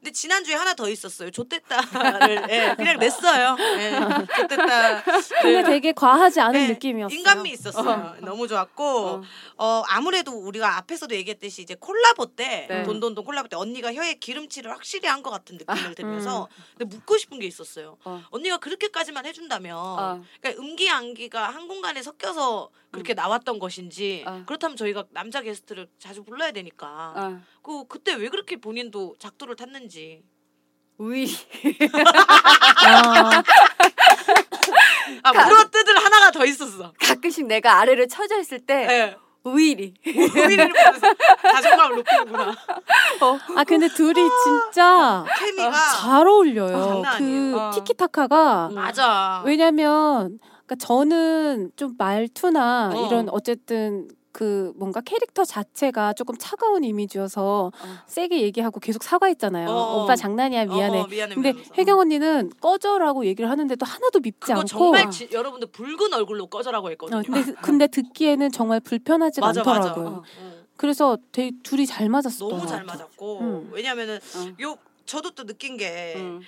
[0.00, 1.30] 근데 지난주에 하나 더 있었어요.
[1.30, 3.54] 좋댔다를 예, 그냥 냈어요.
[3.78, 3.90] 예.
[4.34, 5.02] 좋댔다.
[5.42, 7.14] 근데 되게 과하지 않은 네, 느낌이었어요.
[7.18, 8.16] 인간미 있었어요.
[8.22, 9.22] 너무 좋았고 어.
[9.58, 9.82] 어.
[9.88, 12.82] 아무래도 우리가 앞에서도 얘기했듯이 이제 콜라보 때 네.
[12.84, 16.48] 돈돈돈 콜라보 때 언니가 혀에 기름칠을 확실히 한 것 같은 느낌을 아, 들면서
[16.78, 17.98] 근데 묻고 싶은 게 있었어요.
[18.04, 18.22] 어.
[18.30, 20.24] 언니가 그렇게까지만 해준다면 어.
[20.40, 24.42] 그러니까 음기 안기가 한 공간에 섞여서 그렇게 나왔던 것인지 어.
[24.46, 27.40] 그렇다면 저희가 남자 게스트를 자주 불러야 되니까 어.
[27.62, 29.89] 그 그때 왜 그렇게 본인도 작두를 탔는지
[30.98, 31.26] 우이.
[32.86, 33.42] 아,
[35.22, 36.92] 아 물어 뜯을 하나가 더 있었어.
[37.00, 39.16] 가끔씩 내가 아래를 처져 있을 때 예.
[39.42, 39.94] 우일이.
[40.06, 42.54] 우리를 보면서 자존감을 높이는구나.
[43.56, 47.02] 아 근데 둘이 진짜 케미가 잘 어울려요.
[47.04, 47.52] 아니에요.
[47.52, 47.70] 그 어.
[47.72, 48.74] 티키타카가 음.
[48.74, 49.42] 맞아.
[49.46, 53.06] 왜냐면 그러니까 저는 좀 말투나 어.
[53.06, 57.98] 이런 어쨌든 그 뭔가 캐릭터 자체가 조금 차가운 이미지여서 어.
[58.06, 59.68] 세게 얘기하고 계속 사과했잖아요.
[59.68, 60.02] 어.
[60.02, 61.00] 오빠 장난이야 미안해.
[61.00, 61.34] 어, 어, 미안해.
[61.34, 61.70] 근데 미안해.
[61.76, 67.18] 혜경 언니는 꺼져라고 얘기를 하는데도 하나도 밉지 않고 정말 지, 여러분들 붉은 얼굴로 꺼져라고 했거든요.
[67.18, 69.72] 어, 근데 근데 듣기에는 정말 불편하지가 맞아 맞아.
[69.88, 70.06] 않더라고요.
[70.06, 70.52] 어, 어.
[70.76, 72.84] 그래서 되게 둘이 잘 맞았었던 너무 것 잘.
[72.84, 73.70] 맞았고 음.
[73.72, 74.62] 왜냐면은 어.
[74.62, 74.76] 요
[75.06, 76.40] 저도 또 느낀 게 음.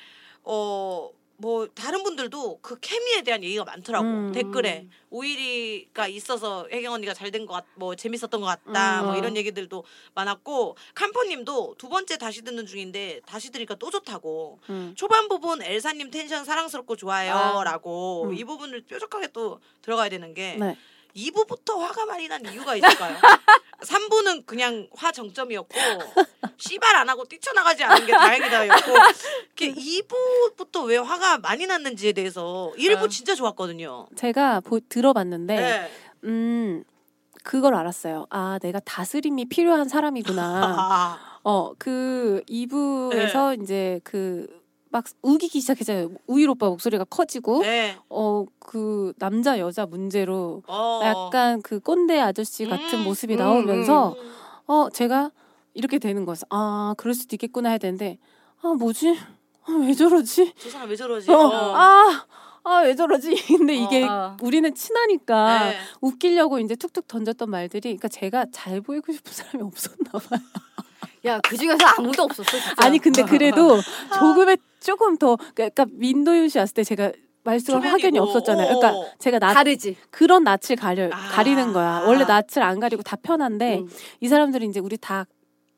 [0.44, 1.10] 어.
[1.36, 4.32] 뭐 다른 분들도 그 케미에 대한 얘기가 많더라고 음.
[4.32, 9.06] 댓글에 오일이가 있어서 혜경 언니가 잘 된 것 같, 뭐 재밌었던 것 같다 음.
[9.06, 14.92] 뭐 이런 얘기들도 많았고 캄퍼님도 두 번째 다시 듣는 중인데 다시 들으니까 또 좋다고 음.
[14.96, 18.34] 초반 부분 엘사님 텐션 사랑스럽고 좋아요라고 음.
[18.34, 20.76] 이 부분을 뾰족하게 또 들어가야 되는 게 네.
[21.16, 23.16] 2부부터 화가 많이 난 이유가 있을까요?
[23.82, 25.74] 3부는 그냥 화 정점이었고
[26.56, 28.92] 씨발 안 하고 뛰쳐나가지 않은 게 다행이다였고
[29.56, 33.08] 2부부터 왜 화가 많이 났는지에 대해서 1부 어.
[33.08, 34.06] 진짜 좋았거든요.
[34.16, 35.90] 제가 보, 들어봤는데 네.
[36.24, 36.84] 음
[37.42, 38.26] 그걸 알았어요.
[38.30, 40.76] 아 내가 다스림이 필요한 사람이구나.
[40.78, 44.61] 아, 어그 2부에서 이제 그
[44.92, 46.10] 막 우기기 시작했잖아요.
[46.26, 47.96] 우일 오빠 목소리가 커지고 네.
[48.10, 51.00] 어그 남자 여자 문제로 어.
[51.02, 54.32] 약간 그 꼰대 아저씨 같은 음, 모습이 음, 나오면서 음.
[54.66, 55.30] 어 제가
[55.72, 56.46] 이렇게 되는 거였어.
[56.50, 58.18] 아 그럴 수도 있겠구나 해야 되는데
[58.60, 59.18] 아 뭐지?
[59.64, 60.52] 아, 왜 저러지?
[60.58, 61.30] 저 사람 왜 저러지?
[61.30, 61.74] 어, 어.
[61.74, 62.26] 아,
[62.64, 63.34] 아, 왜 저러지?
[63.56, 64.36] 근데 이게 어.
[64.42, 65.76] 우리는 친하니까 네.
[66.00, 70.40] 웃기려고 이제 툭툭 던졌던 말들이, 그러니까 제가 잘 보이고 싶은 사람이 없었나 봐요.
[71.24, 72.74] 야, 그 중에서 아무도 없었어, 진짜.
[72.78, 73.78] 아니, 근데 그래도
[74.18, 77.12] 조금의 조금 더, 그러니까 민도윤 씨 왔을 때 제가
[77.44, 78.78] 말씀을 초면이고, 확연히 없었잖아요.
[78.78, 79.06] 그러니까 어.
[79.18, 79.96] 제가 나, 다르지.
[80.10, 81.16] 그런 낯을 가려, 아.
[81.30, 82.02] 가리는 거야.
[82.06, 83.88] 원래 낯을 안 가리고 다 편한데, 음.
[84.20, 85.26] 이 사람들이 이제 우리 다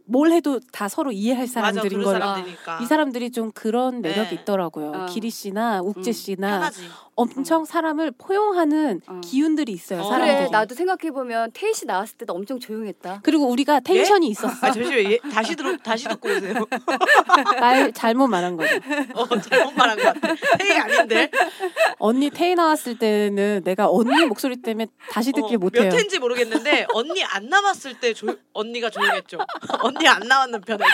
[0.07, 2.21] 뭘 해도 다 서로 이해할 사람들인 그런 걸.
[2.21, 2.79] 사람들이니까.
[2.83, 4.43] 이 사람들이 좀 그런 매력이 네.
[4.43, 4.93] 있더라고요.
[4.95, 5.07] 어.
[5.07, 6.83] 기리 씨나 욱재 음, 씨나 편하지.
[7.17, 9.21] 엄청 사람을 포용하는 어.
[9.25, 10.01] 기운들이 있어요.
[10.01, 10.09] 어.
[10.09, 10.37] 사람들이.
[10.39, 13.21] 그래, 나도 생각해 보면 태희 씨 나왔을 때도 엄청 조용했다.
[13.23, 14.67] 그리고 우리가 텐션이 있었어.
[14.67, 16.67] 아 잠시만 얘, 다시 들어 다시 듣고 오세요.
[17.61, 18.75] 말 잘못 말한 거죠.
[19.15, 20.35] 어 잘못 말한 것 같아.
[20.63, 21.31] 헤이 아닌데.
[21.99, 25.85] 언니 테이 나왔을 때는 내가 언니 목소리 때문에 다시 듣기 어, 못해요.
[25.85, 29.39] 몇 회인지 모르겠는데 언니 안 남았을 때 조, 언니가 조용했죠.
[29.83, 30.85] 언니 안 나왔는 편에서.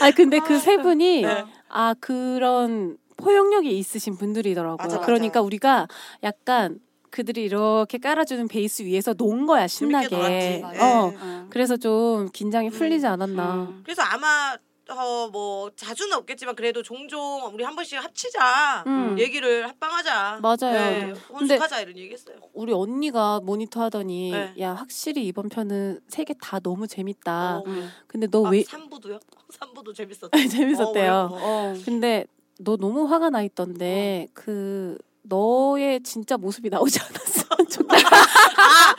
[0.00, 1.44] 아 근데 그 세 분이 네.
[1.68, 4.76] 아 그런 포용력이 있으신 분들이더라고요.
[4.76, 5.00] 맞아.
[5.00, 5.86] 그러니까 우리가
[6.22, 6.78] 약간
[7.10, 10.16] 그들이 이렇게 깔아주는 베이스 위에서 논 거야 신나게.
[10.16, 10.18] 어.
[10.28, 10.62] 네.
[10.80, 11.46] 어.
[11.50, 13.54] 그래서 좀 긴장이 풀리지 않았나.
[13.54, 13.80] 음.
[13.84, 14.56] 그래서 아마
[14.90, 18.84] 어, 뭐 자주는 없겠지만 그래도 종종 우리 한 번씩 합치자.
[18.86, 19.16] 음.
[19.18, 20.40] 얘기를 합방하자.
[20.42, 20.56] 맞아요.
[20.72, 22.36] 네, 혼숙하자 이런 얘기했어요.
[22.52, 24.54] 우리 언니가 모니터 하더니 네.
[24.60, 27.58] 야 확실히 이번 편은 세 개 다 너무 재밌다.
[27.58, 27.90] 어, 음.
[28.06, 29.20] 근데 너 아, 왜 3부도요?
[29.52, 30.48] 3부도 재밌었대.
[30.48, 31.12] 재밌었대요.
[31.30, 31.38] 어.
[31.40, 31.74] 어.
[31.84, 32.26] 근데
[32.64, 38.16] 너 너무 화가 나 있던데 그 너의 진짜 모습이 나오지 않았으면 좋겠다.
[38.16, 38.94] 아,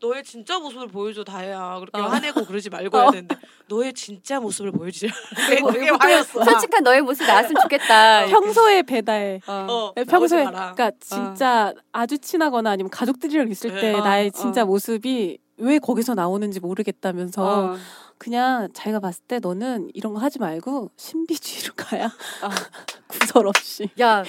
[0.00, 1.80] 너의 진짜 모습을 보여줘 다혜야.
[1.80, 2.04] 그렇게 어.
[2.04, 3.36] 화내고 그러지 말고 해야 되는데
[3.68, 5.12] 너의 진짜 모습을 보여주자.
[5.70, 6.44] 그게, 화였어.
[6.44, 8.26] 솔직한 너의 모습 나왔으면 좋겠다.
[8.26, 9.40] 평소에 배달.
[9.46, 9.66] 어.
[9.68, 10.44] 어, 평소에.
[10.44, 13.80] 그러니까 진짜 아주 친하거나 아니면 가족들이랑 있을 네.
[13.80, 14.30] 때 어, 나의 어.
[14.30, 17.76] 진짜 모습이 왜 거기서 나오는지 모르겠다면서 어.
[18.18, 22.48] 그냥 자기가 봤을 때 너는 이런 거 하지 말고 신비주의로 가야 어.
[23.08, 23.88] 구설 없이.
[24.00, 24.22] 야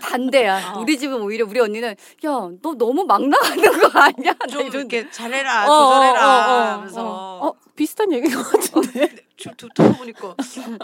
[0.00, 0.74] 반대야.
[0.74, 0.80] 어.
[0.80, 1.90] 우리 집은 오히려 우리 언니는
[2.24, 4.34] 야 너 너무 막 나가는 거 아니야?
[4.38, 9.16] 나좀 이런- 이렇게 잘해라, 어, 조절해라 어, 어, 하면서 어 비슷한 얘기인 것 같은데.
[9.36, 10.28] 좀 듣- 들어보니까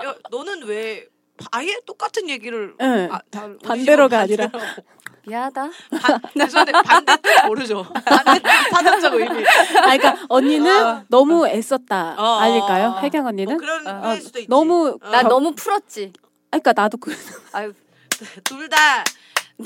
[0.04, 1.06] 야, 너는 왜
[1.52, 3.08] 아예 똑같은 얘기를 응.
[3.12, 3.20] 아,
[3.62, 4.64] 반대로가 집은 아니라.
[5.26, 5.70] 미안하다.
[6.00, 7.84] 반, 죄송한데 반대 뜻 모르죠.
[8.04, 9.44] 반대 뜻 사전적 의미.
[9.46, 11.04] 아, 그러니까 언니는 어.
[11.08, 12.88] 너무 애썼다 어, 어, 아닐까요?
[12.96, 13.00] 어.
[13.00, 13.56] 혜경 뭐 언니는?
[13.58, 14.48] 그런 어, 수도 있지.
[14.48, 15.08] 너무 어.
[15.10, 15.22] 나 어.
[15.24, 16.12] 너무 풀었지.
[16.50, 17.14] 아, 그러니까 나도 그
[17.52, 17.72] 아유
[18.44, 19.04] 둘다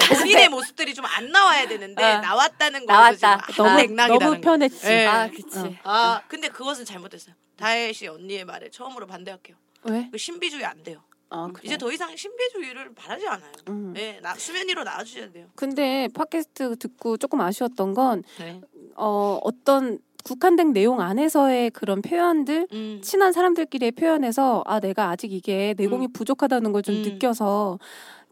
[0.08, 2.20] 본인의 모습들이 좀 안 나와야 되는데 어.
[2.20, 3.38] 나왔다는 나왔다.
[3.38, 3.62] 거에서
[3.96, 4.86] 너무 너무 편했지.
[4.86, 5.06] 예.
[5.06, 5.58] 아 그치.
[5.58, 5.74] 어.
[5.84, 7.34] 아 근데 그것은 잘못됐어요.
[7.56, 9.56] 다혜 씨 언니의 말에 처음으로 반대할게요.
[9.82, 10.08] 왜?
[10.10, 11.02] 그 신비주의 안 돼요.
[11.30, 11.62] 아, 그래.
[11.64, 13.52] 이제 더 이상 신비주의를 바라지 않아요.
[13.68, 13.92] 음.
[13.94, 15.46] 네, 나 수면 위로 나와주셔야 돼요.
[15.54, 18.60] 근데 팟캐스트 듣고 조금 아쉬웠던 건 네.
[18.96, 23.00] 어, 어떤 국한된 내용 안에서의 그런 표현들 음.
[23.02, 27.02] 친한 사람들끼리의 표현에서 아 내가 아직 이게 내공이 부족하다는 걸좀 음.
[27.02, 27.78] 느껴서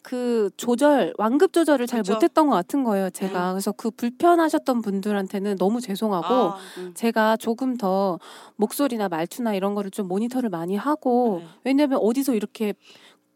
[0.03, 2.15] 그 조절 완급 조절을 잘 그쵸.
[2.15, 6.57] 못했던 것 같은 거예요 제가 그래서 그 불편하셨던 분들한테는 너무 죄송하고 아,
[6.95, 8.19] 제가 조금 더
[8.57, 11.49] 목소리나 말투나 이런 거를 좀 모니터를 많이 하고 네.
[11.65, 12.75] 왜냐면 어디서 이렇게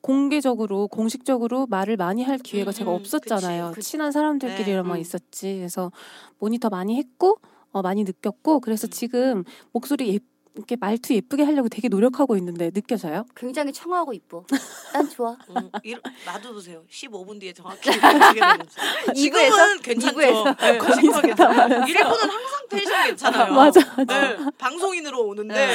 [0.02, 3.66] 공개적으로 공식적으로 말을 많이 할 기회가 음, 제가 음, 없었잖아요.
[3.68, 3.90] 그치, 그치.
[3.92, 5.00] 친한 사람들끼리만 네, 음.
[5.00, 5.56] 있었지.
[5.56, 5.92] 그래서
[6.38, 7.38] 모니터 많이 했고
[7.70, 8.90] 어, 많이 느꼈고 그래서 음.
[8.90, 10.18] 지금 목소리 예,
[10.54, 13.24] 이렇게 말투 예쁘게 하려고 되게 노력하고 있는데 느껴져요?
[13.34, 14.44] 굉장히 청아하고 이뻐.
[14.92, 15.34] 난 좋아.
[15.48, 16.82] 음, 이러, 놔두세요.
[16.90, 18.76] 15분 뒤에 정확히 어떻게 되는지.
[19.14, 20.12] 지금은 괜찮죠.
[20.20, 20.54] 이부에서.
[20.60, 21.84] 네, 지금은 괜찮아요.
[21.86, 23.52] 이래보는 항상 텐션 괜찮아요.
[23.54, 24.20] 맞아 맞아.
[24.20, 25.74] 네, 방송인으로 오는데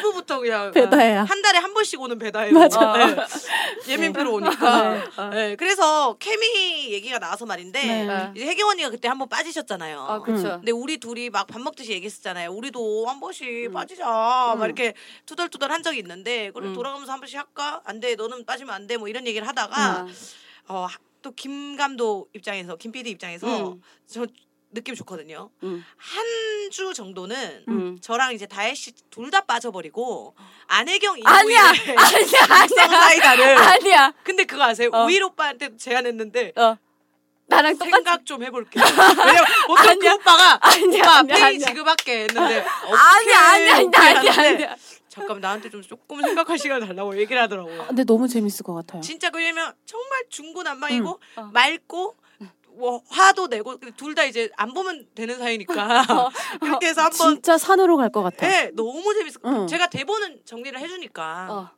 [0.00, 1.24] 2부부터 그냥 배다해야.
[1.24, 2.52] 한 달에 한 번씩 오는 배다해.
[2.52, 2.94] 맞아.
[2.96, 3.16] 네.
[3.92, 4.94] 예민표로 오니까.
[4.94, 5.04] 네.
[5.30, 8.08] 네, 그래서 케미 얘기가 나와서 말인데 네.
[8.08, 8.32] 어.
[8.34, 9.98] 이제 혜경 언니가 그때 한 번 빠지셨잖아요.
[10.00, 10.42] 아 그렇죠.
[10.58, 12.50] 근데 우리 둘이 막 밥 먹듯이 얘기했었잖아요.
[12.50, 13.72] 우리도 한 번씩 음.
[13.72, 14.05] 빠지자.
[14.10, 14.64] 막 음.
[14.64, 14.94] 이렇게
[15.26, 16.74] 투덜투덜 한 적이 있는데 그래 음.
[16.74, 17.80] 돌아가면서 한 번씩 할까?
[17.84, 18.14] 안 돼.
[18.14, 18.96] 너는 빠지면 안 돼.
[18.96, 20.14] 뭐 이런 얘기를 하다가 음.
[20.68, 20.86] 어,
[21.22, 23.82] 또김 감독 입장에서 김 PD 입장에서 음.
[24.06, 24.26] 저
[24.72, 25.48] 느낌 좋거든요.
[25.62, 25.84] 음.
[25.96, 27.98] 한주 정도는 음.
[28.00, 30.34] 저랑 이제 다혜 씨 둘 다 빠져버리고
[30.66, 34.12] 안혜경 이후에 아니야 아니야 사이다를 아니야.
[34.22, 34.90] 근데 그거 아세요?
[34.92, 35.04] 어.
[35.04, 36.76] 우일 오빠한테 제안했는데 어.
[37.48, 38.80] 나랑 똑같 생각 좀 해볼게.
[38.80, 41.66] 왜냐면 보통 그 오빠가 아니야, 오빠 아니야, 페이 아니야.
[41.66, 44.76] 지급할게 했는데 아니야 아니야 아니야 아니야 아니야.
[45.08, 47.86] 잠깐 나한테 좀 조금 생각할 시간 달라고 얘기를 하더라고요.
[47.86, 49.00] 근데 너무 재밌을 것 같아요.
[49.00, 51.42] 진짜 왜냐면 정말 중구난방이고 응.
[51.42, 51.50] 어.
[51.52, 52.16] 맑고
[52.78, 56.30] 뭐 화도 내고 둘 다 이제 안 보면 되는 사이니까 어.
[56.60, 58.46] 그렇게 해서 한번 진짜 산으로 갈 것 같아.
[58.46, 59.38] 네, 너무 재밌어.
[59.46, 59.66] 응.
[59.66, 61.70] 제가 대본은 정리를 해주니까 어.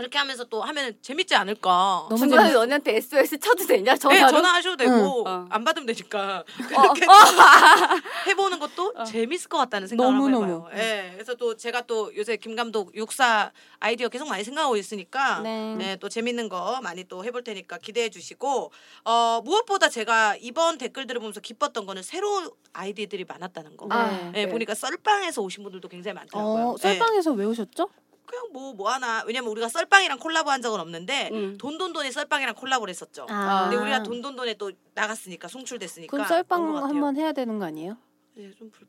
[0.00, 2.06] 그렇게 하면서 또 하면 재밌지 않을까.
[2.08, 2.58] 너무 중간에 재밌어.
[2.60, 4.30] 너네한테 SOS 쳐도 되냐 네, 전화로?
[4.30, 5.26] 전화하셔도 되고 응.
[5.26, 5.46] 어.
[5.50, 6.44] 안 받으면 되니까 어,
[6.94, 7.06] 그렇게
[8.26, 9.04] 해보는 것도 어.
[9.04, 10.68] 재밌을 것 같다는 생각을 너무, 한번 너무.
[10.70, 10.82] 해봐요.
[10.82, 15.74] 예, 그래서 또 제가 또 요새 김 감독 육사 아이디어 계속 많이 생각하고 있으니까 네.
[15.76, 18.72] 네, 또 재밌는 거 많이 또 해볼 테니까 기대해 주시고
[19.04, 23.86] 어, 무엇보다 제가 이번 댓글들을 보면서 기뻤던 거는 새로운 아이디들이 많았다는 거.
[23.90, 24.30] 아, 네.
[24.32, 24.48] 네, 네.
[24.48, 26.68] 보니까 썰빵에서 오신 분들도 굉장히 많더라고요.
[26.70, 26.94] 어, 네.
[26.98, 27.88] 썰빵에서 왜 오셨죠?
[28.30, 31.58] 그냥 뭐 뭐 하나 왜냐면 우리가 썰빵이랑 콜라보 한 적은 없는데 응.
[31.58, 33.26] 돈돈돈이 썰빵이랑 콜라보를 했었죠.
[33.28, 33.68] 아.
[33.68, 36.76] 근데 우리가 돈돈돈에 또 나갔으니까 송출됐으니까 그럼 썰빵.
[36.76, 37.96] 한번 해야 되는 거 아니에요?
[38.34, 38.86] 네, 좀 불,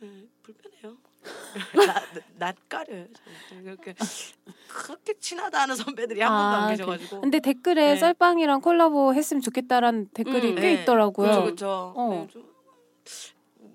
[0.00, 0.96] 네, 불편해요.
[1.74, 2.02] 나,
[2.38, 3.06] 낯가려요.
[3.64, 3.94] 그렇게
[4.68, 7.20] 그렇게 친하다 하는 선배들이 한 번도 아, 안 그- 계셔가지고.
[7.22, 7.96] 근데 댓글에 네.
[7.96, 10.82] 썰빵이랑 콜라보 했으면 좋겠다라는 댓글이 음, 꽤 네.
[10.82, 11.26] 있더라고요.
[11.26, 11.92] 그렇죠, 그렇죠.
[11.96, 12.10] 어.
[12.10, 12.55] 네, 좀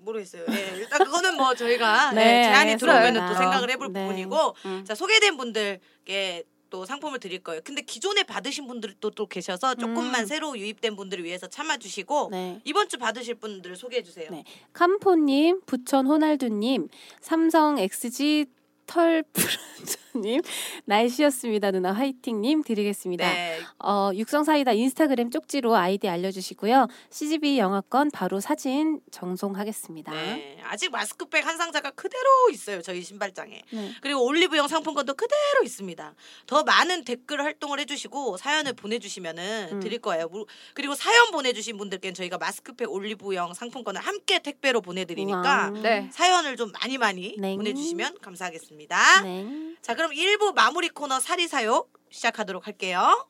[0.02, 0.44] 모르겠어요.
[0.50, 2.76] 예, 일단 그거는 뭐 저희가 네, 예, 제안이.
[2.76, 4.02] 들어오면 또 어, 생각을 해볼 네.
[4.06, 4.84] 부분이고 응.
[4.84, 7.60] 자 소개된 분들께 또 상품을 드릴 거예요.
[7.64, 10.26] 근데 기존에 받으신 분들도 또 계셔서 조금만 음.
[10.26, 12.60] 새로 유입된 분들을 위해서 참아주시고 네.
[12.64, 14.28] 이번 주 받으실 분들을 소개해 주세요.
[14.30, 14.42] 네.
[14.72, 16.88] 캄포님, 부천 호날두님,
[17.20, 18.46] 삼성 XG
[18.92, 20.42] 털프런트님,
[20.84, 23.24] 날씨였습니다 누나 화이팅님 드리겠습니다.
[23.32, 26.88] 네, 어, 육성사이다 인스타그램 쪽지로 아이디 알려주시고요.
[27.10, 30.12] CGV 영화권 바로 사진 정송하겠습니다.
[30.12, 30.58] 네.
[30.64, 32.82] 아직 마스크팩 한 상자가 그대로 있어요.
[32.82, 33.62] 저희 신발장에.
[33.72, 33.90] 네.
[34.02, 36.14] 그리고 올리브영 상품권도 그대로 있습니다.
[36.46, 39.80] 더 많은 댓글 활동을 해주시고 사연을 보내주시면은 음.
[39.80, 40.28] 드릴 거예요.
[40.28, 45.70] 무- 그리고 사연 보내주신 분들께는 저희가 마스크팩 올리브영 상품권을 함께 택배로 보내드리니까.
[45.82, 46.08] 네.
[46.12, 47.56] 사연을 좀 많이 많이 네.
[47.56, 48.81] 보내주시면 감사하겠습니다.
[49.22, 49.76] 네.
[49.82, 53.26] 자 그럼 1부 마무리 코너 사리사욕 시작하도록 할게요.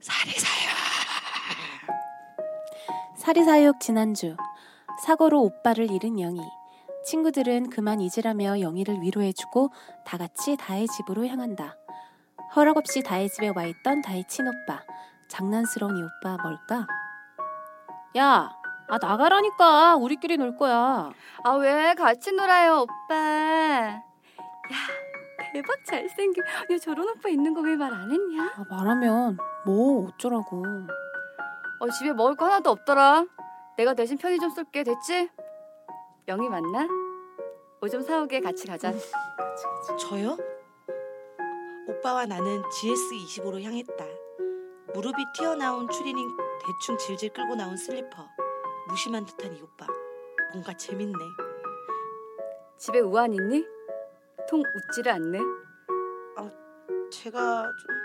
[0.00, 0.74] 사리사욕.
[3.16, 4.36] 사리사욕 지난주
[5.04, 6.40] 사고로 오빠를 잃은 영희
[7.06, 9.70] 친구들은 그만 잊으라며 영희를 위로해주고
[10.06, 11.76] 다 같이 다혜 집으로 향한다.
[12.56, 14.82] 허락 없이 다혜 집에 와 있던 다혜 친오빠
[15.28, 16.86] 장난스러운 이 오빠 뭘까?
[18.16, 18.50] 야,
[18.88, 21.10] 아 나가라니까 우리끼리 놀 거야.
[21.44, 24.02] 아 왜 같이 놀아요 오빠.
[24.72, 26.42] 야 대박 잘생김.
[26.72, 28.52] 야 저런 오빠 있는 거 왜 말 안 했냐?
[28.56, 29.36] 아, 말하면
[29.66, 30.62] 뭐 어쩌라고.
[31.80, 33.26] 어 집에 먹을 거 하나도 없더라.
[33.76, 35.28] 내가 대신 편의점 쏠게 됐지?
[36.28, 36.86] 영희 맞나?
[37.80, 38.92] 뭐 좀 사오게 같이 가자.
[40.00, 40.36] 저요?
[41.88, 44.04] 오빠와 나는 GS25로 향했다.
[44.94, 46.28] 무릎이 튀어나온 추리닝
[46.64, 48.26] 대충 질질 끌고 나온 슬리퍼.
[48.88, 49.86] 무심한 듯한 이 오빠.
[50.52, 51.18] 뭔가 재밌네.
[52.78, 53.66] 집에 우한 있니?
[54.48, 55.38] 통 웃지를 않네.
[57.12, 57.96] 제가 좀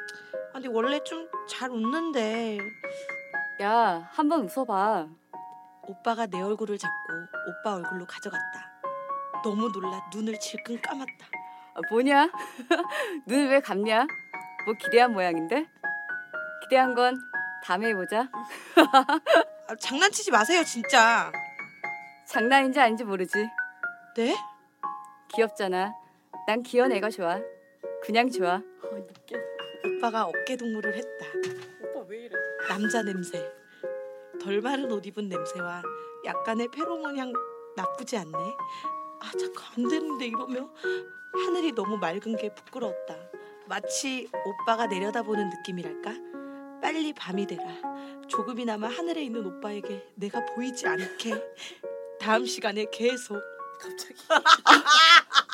[0.53, 2.59] 아니 원래 좀 잘 웃는데
[3.61, 5.07] 야 한번 웃어봐.
[5.87, 6.95] 오빠가 내 얼굴을 잡고
[7.47, 8.71] 오빠 얼굴로 가져갔다.
[9.43, 11.27] 너무 놀라 눈을 질끈 감았다.
[11.73, 12.29] 아, 뭐냐?
[13.25, 14.05] 눈을 왜 감냐?
[14.65, 15.67] 뭐 기대한 모양인데?
[16.63, 17.17] 기대한 건
[17.63, 18.29] 다음에 해보자.
[19.67, 21.31] 아, 장난치지 마세요 진짜.
[22.27, 23.49] 장난인지 아닌지 모르지.
[24.15, 24.35] 네?
[25.29, 25.93] 귀엽잖아.
[26.49, 27.39] 난 귀여운 애가 좋아.
[28.01, 28.59] 그냥 좋아.
[29.85, 31.27] 오빠가 어깨 동무를 했다.
[31.83, 32.35] 오빠 왜 이래?
[32.67, 33.53] 남자 냄새.
[34.41, 35.83] 덜 마른 옷 입은 냄새와
[36.25, 37.31] 약간의 페로몬 향
[37.75, 38.33] 나쁘지 않네.
[38.33, 40.73] 아 잠깐 안 되는데 이러면
[41.35, 43.15] 하늘이 너무 맑은 게 부끄러웠다.
[43.67, 46.15] 마치 오빠가 내려다보는 느낌이랄까?
[46.81, 47.63] 빨리 밤이 되라.
[48.27, 51.31] 조금이나마 하늘에 있는 오빠에게 내가 보이지 않게.
[52.19, 53.39] 다음 시간에 계속.
[53.79, 54.15] 갑자기.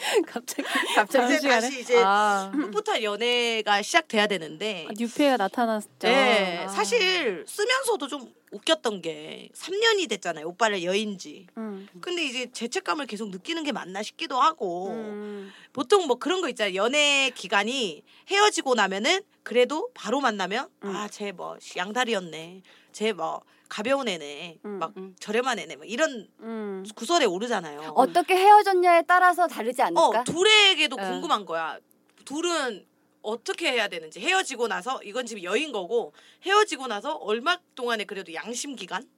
[0.26, 0.62] 갑자기.
[0.94, 5.88] 갑자기 이제 다시 이제 아, 풋풋한 연애가 시작돼야 되는데 아, 뉴페가 나타났죠.
[6.00, 6.68] 네, 아.
[6.68, 10.46] 사실 쓰면서도 좀 웃겼던 게 3년이 됐잖아요.
[10.48, 11.46] 오빠를 여인지.
[11.56, 11.88] 음.
[12.00, 15.52] 근데 이제 죄책감을 계속 느끼는 게 맞나 싶기도 하고 음.
[15.72, 16.74] 보통 뭐 그런 거 있잖아요.
[16.74, 20.96] 연애 기간이 헤어지고 나면은 그래도 바로 만나면 음.
[20.96, 22.62] 아, 쟤 뭐 양다리였네.
[22.92, 24.58] 쟤뭐 가벼운 애네.
[24.66, 25.14] 음, 막 음.
[25.18, 25.76] 저렴한 애네.
[25.76, 26.84] 막 이런 음.
[26.94, 27.92] 구설에 오르잖아요.
[27.94, 30.02] 어떻게 헤어졌냐에 따라서 다르지 않을까?
[30.02, 31.02] 어, 둘에게도 어.
[31.08, 31.78] 궁금한 거야.
[32.26, 32.84] 둘은
[33.22, 36.12] 어떻게 해야 되는지 헤어지고 나서 이건 지금 여인 거고
[36.44, 39.08] 헤어지고 나서 얼마 동안에 그래도 양심 기간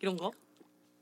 [0.00, 0.30] 이런 거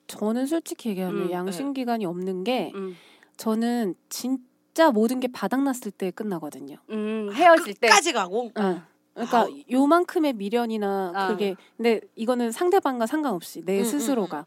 [0.07, 2.97] 저는 솔직히 얘기하면 음, 양심 기간이 없는 게 음,
[3.37, 6.77] 저는 진짜 모든 게 바닥났을 때 끝나거든요.
[6.91, 7.89] 음, 헤어질 때.
[7.89, 8.83] 끝까지 가고 응.
[9.15, 9.61] 그러니까 아우.
[9.71, 11.29] 요만큼의 미련이나 아.
[11.29, 14.45] 그게 근데 이거는 상대방과 상관없이 내 음, 스스로가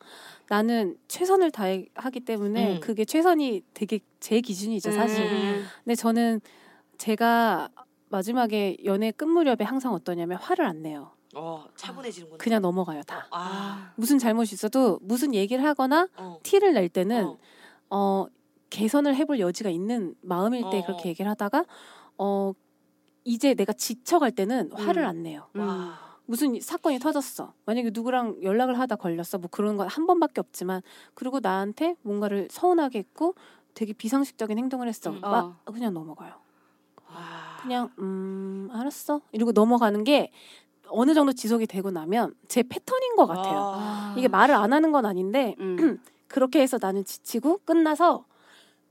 [0.50, 2.80] 나는 최선을 다하기 때문에 음.
[2.80, 5.26] 그게 최선이 되게 제 기준이죠 사실.
[5.26, 5.66] 음.
[5.84, 6.42] 근데 저는
[6.98, 7.70] 제가
[8.10, 11.12] 마지막에 연애 끝 무렵에 항상 어떠냐면 화를 안 내요.
[11.36, 12.38] 어 차분해지는구나.
[12.38, 13.28] 그냥 넘어가요 다.
[13.32, 16.40] 아, 무슨 잘못이 있어도 무슨 얘기를 하거나 어.
[16.44, 17.38] 티를 낼 때는 어.
[17.90, 18.26] 어,
[18.70, 21.10] 개선을 해볼 여지가 있는 마음일 때 어, 그렇게 어.
[21.10, 21.66] 얘기를 하다가
[22.18, 22.54] 어
[23.28, 25.08] 이제 내가 지쳐갈 때는 화를 음.
[25.10, 25.48] 안 내요.
[25.54, 26.00] 와.
[26.26, 27.54] 무슨 사건이 터졌어.
[27.66, 29.38] 만약에 누구랑 연락을 하다 걸렸어.
[29.38, 30.82] 뭐 그런 건 한 번밖에 없지만
[31.14, 33.36] 그리고 나한테 뭔가를 서운하게 했고
[33.74, 35.10] 되게 비상식적인 행동을 했어.
[35.12, 35.20] 음.
[35.20, 36.34] 막 그냥 넘어가요.
[37.10, 37.16] 와.
[37.62, 39.20] 그냥 음 알았어.
[39.34, 40.32] 이러고 넘어가는 게
[40.90, 43.58] 어느 정도 지속이 되고 나면 제 패턴인 것 같아요.
[43.58, 44.16] 와.
[44.18, 46.00] 이게 말을 안 하는 건 아닌데 음.
[46.30, 48.26] 그렇게 해서 나는 지치고 끝나서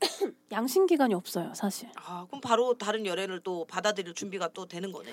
[0.52, 1.88] 양심 기간이 없어요, 사실.
[1.96, 5.10] 아, 그럼 바로 다른 연애를 또 받아들일 준비가 또 되는 거네.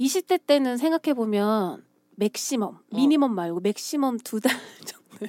[0.00, 1.84] 20대 때는 생각해 보면
[2.16, 4.52] 맥시멈, 미니멈 말고 맥시멈 두 달
[4.86, 5.26] 정도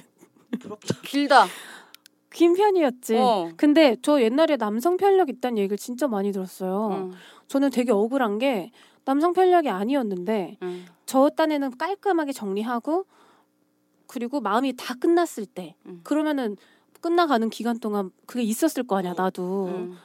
[0.60, 1.00] 부럽다.
[1.02, 1.46] 길다.
[2.32, 3.16] 긴 편이었지.
[3.16, 3.50] 어.
[3.56, 6.88] 근데 저 옛날에 남성 편력 있다는 얘기를 진짜 많이 들었어요.
[6.92, 7.12] 응.
[7.48, 8.72] 저는 되게 억울한 게
[9.04, 10.84] 남성 편력이 아니었는데 응.
[11.06, 13.06] 저 딴에는 깔끔하게 정리하고
[14.06, 16.00] 그리고 마음이 다 끝났을 때 음.
[16.02, 16.56] 그러면은
[17.00, 19.14] 끝나가는 기간 동안 그게 있었을 거 아니야 어.
[19.16, 19.98] 나도 응.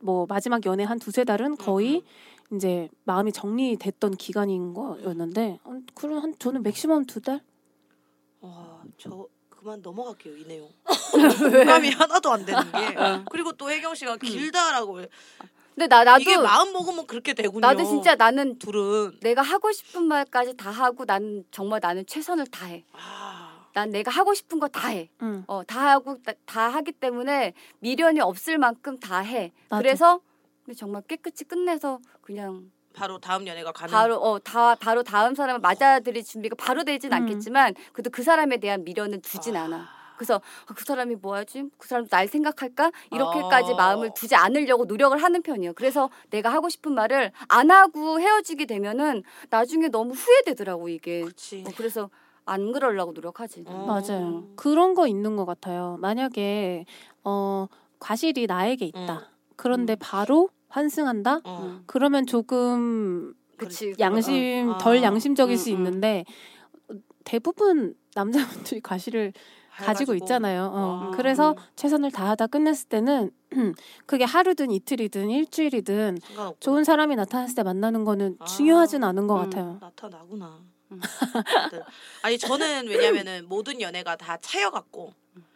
[0.00, 2.02] 뭐 마지막 연애 한 두세 달은 거의
[2.50, 7.40] 음, 이제 마음이 정리됐던 기간인 거였는데 어, 그럼 한 저는 맥시멈 두 달?
[8.40, 9.26] 와, 저
[9.66, 10.68] 그만 넘어갈게요 이 내용.
[11.10, 12.96] 공감이 하나도 안 되는 게.
[12.96, 13.24] 어.
[13.30, 15.00] 그리고 또 혜경 씨가 길다라고.
[15.74, 17.60] 근데 나 나도 이게 마음 먹으면 그렇게 되군요.
[17.60, 19.18] 나도 진짜 나는 둘은.
[19.20, 22.84] 내가 하고 싶은 말까지 다 하고 나는 정말 나는 최선을 다해.
[22.92, 23.45] 아,
[23.76, 25.10] 난 내가 하고 싶은 거 다 해.
[25.20, 25.44] 응.
[25.48, 29.52] 어, 다 하고 다, 다 하기 때문에 미련이 없을 만큼 다 해.
[29.68, 29.82] 나도.
[29.82, 30.20] 그래서
[30.64, 33.92] 근데 정말 깨끗이 끝내서 그냥 바로 다음 연애가 가는.
[33.92, 37.18] 바로 어다 바로 다음 사람을 맞아들일 준비가 바로 되진 음.
[37.18, 39.64] 않겠지만 그래도 그 사람에 대한 미련은 두진 아.
[39.64, 39.88] 않아.
[40.16, 41.64] 그래서 아, 그 사람이 뭐 하지?
[41.76, 42.90] 그 사람 날 생각할까?
[43.12, 43.76] 이렇게까지 어.
[43.76, 45.74] 마음을 두지 않으려고 노력을 하는 편이에요.
[45.74, 51.20] 그래서 내가 하고 싶은 말을 안 하고 헤어지게 되면은 나중에 너무 후회되더라고 이게.
[51.20, 51.64] 그렇지.
[51.66, 52.08] 어, 그래서
[52.46, 53.64] 안 그러려고 노력하지.
[53.66, 53.84] 어.
[53.86, 54.44] 맞아요.
[54.56, 55.98] 그런 거 있는 것 같아요.
[56.00, 56.86] 만약에
[57.24, 57.66] 어
[57.98, 59.28] 과실이 나에게 있다.
[59.56, 61.40] 그런데 바로 환승한다.
[61.44, 61.60] 어.
[61.62, 61.82] 음.
[61.86, 63.94] 그러면 조금 그치.
[63.98, 64.78] 양심 어.
[64.78, 65.02] 덜 아.
[65.02, 65.74] 양심적일 음, 수 음.
[65.76, 66.24] 있는데
[67.24, 69.32] 대부분 남자분들이 과실을
[69.76, 70.70] 가지고 있잖아요.
[70.72, 70.78] 어.
[70.78, 71.10] 와.
[71.10, 73.30] 그래서 최선을 다하다 끝냈을 때는
[74.06, 76.18] 그게 하루든 이틀이든 일주일이든.
[76.60, 78.44] 좋은 사람이 나타났을 때 만나는 거는 아.
[78.46, 79.42] 중요하진 않은 것 음.
[79.42, 79.78] 같아요.
[79.80, 80.60] 나타나구나.
[80.92, 81.00] 음.
[82.22, 85.12] 아니 저는 왜냐면은 모든 연애가 다 차여갖고,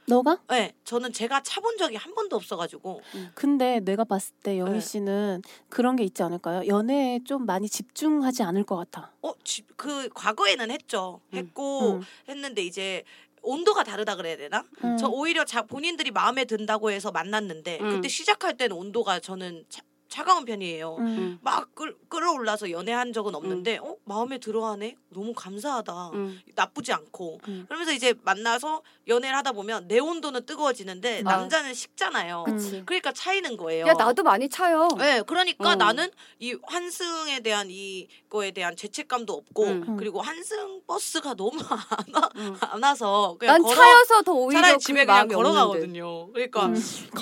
[0.06, 0.38] 너가?
[0.48, 3.00] 네, 저는 제가 차본 적이 한 번도 없어가지고,
[3.34, 4.80] 근데 내가 봤을 때 영희 네.
[4.80, 6.66] 씨는 그런 게 있지 않을까요?
[6.66, 9.12] 연애에 좀 많이 집중하지 않을 것 같아.
[9.22, 11.20] 어, 지- 그 과거에는 했죠.
[11.32, 11.36] 음.
[11.38, 12.00] 했고 음.
[12.28, 13.04] 했는데 이제
[13.42, 14.64] 온도가 다르다 그래야 되나?
[14.84, 14.96] 음.
[14.98, 17.90] 저 오히려 자 본인들이 마음에 든다고 해서 만났는데 음.
[17.90, 19.80] 그때 시작할 때는 온도가 저는 차,
[20.11, 20.96] 차가운 편이에요.
[20.96, 21.06] 음.
[21.06, 21.38] 음.
[21.40, 26.40] 막 끌, 끌어올라서 연애한 적은 없는데 어 마음에 들어하네 너무 감사하다 음.
[26.56, 27.64] 나쁘지 않고 음.
[27.68, 31.24] 그러면서 이제 만나서 연애를 하다 보면 내 온도는 뜨거워지는데 음.
[31.24, 32.82] 남자는 식잖아요 그치.
[32.84, 34.88] 그러니까 차이는 거예요 야 나도 많이 차요.
[34.98, 35.74] 네, 그러니까 어.
[35.76, 39.96] 나는 이 환승에 대한 이거에 대한 죄책감도 없고 음.
[39.96, 42.56] 그리고 환승 버스가 너무 안, 와, 음.
[42.61, 45.54] 안 와서 그냥 난 걸어, 차여서 더 오히려 차라리 그 집에 그냥 마음이 없는데.
[45.61, 46.32] 걸어가거든요.
[46.32, 46.74] 그러니까 음.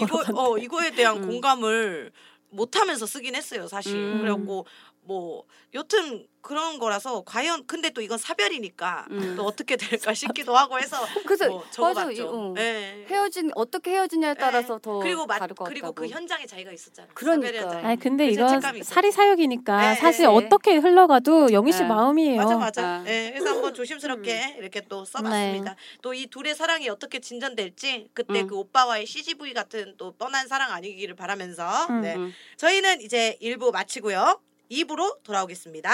[0.02, 0.24] 이거.
[0.34, 1.28] 어 이거에 대한 음.
[1.28, 2.12] 공감을
[2.50, 3.96] 못하면서 쓰긴 했어요 사실.
[3.96, 4.18] 음.
[4.20, 4.66] 그래갖고
[5.08, 9.34] 뭐 여튼 그런 거라서 과연 근데 또 이건 사별이니까 음.
[9.36, 12.28] 또 어떻게 될까 싶기도 하고 해서 그래서 뭐 맞아, 이- 적어봤죠.
[12.28, 12.52] 어.
[12.54, 13.06] 네.
[13.08, 16.02] 헤어진 어떻게 헤어지냐에 따라서 더 그리고 맞 다를 것 그리고 같다고.
[16.06, 17.10] 그 현장에 자기가 있었잖아요.
[17.14, 17.78] 그러니까.
[17.86, 18.82] 아니 근데 그 이건.
[18.82, 20.26] 사리 사욕이니까 네, 사실 네.
[20.26, 21.88] 어떻게 흘러가도 영희 씨 네.
[21.88, 22.36] 마음이에요.
[22.42, 22.86] 맞아 맞아.
[22.86, 23.04] 아.
[23.06, 25.74] 예, 그래서 한번 조심스럽게 이렇게 또 써봤습니다.
[26.02, 28.46] 또 이 둘의 사랑이 어떻게 진전될지 그때 음.
[28.46, 32.00] 그 오빠와의 CGV 같은 또 뻔한 사랑 아니기를 바라면서 음.
[32.02, 32.14] 네.
[32.16, 32.32] 음.
[32.58, 34.40] 저희는 이제 1부 마치고요.
[34.70, 35.90] 2부로 돌아오겠습니다.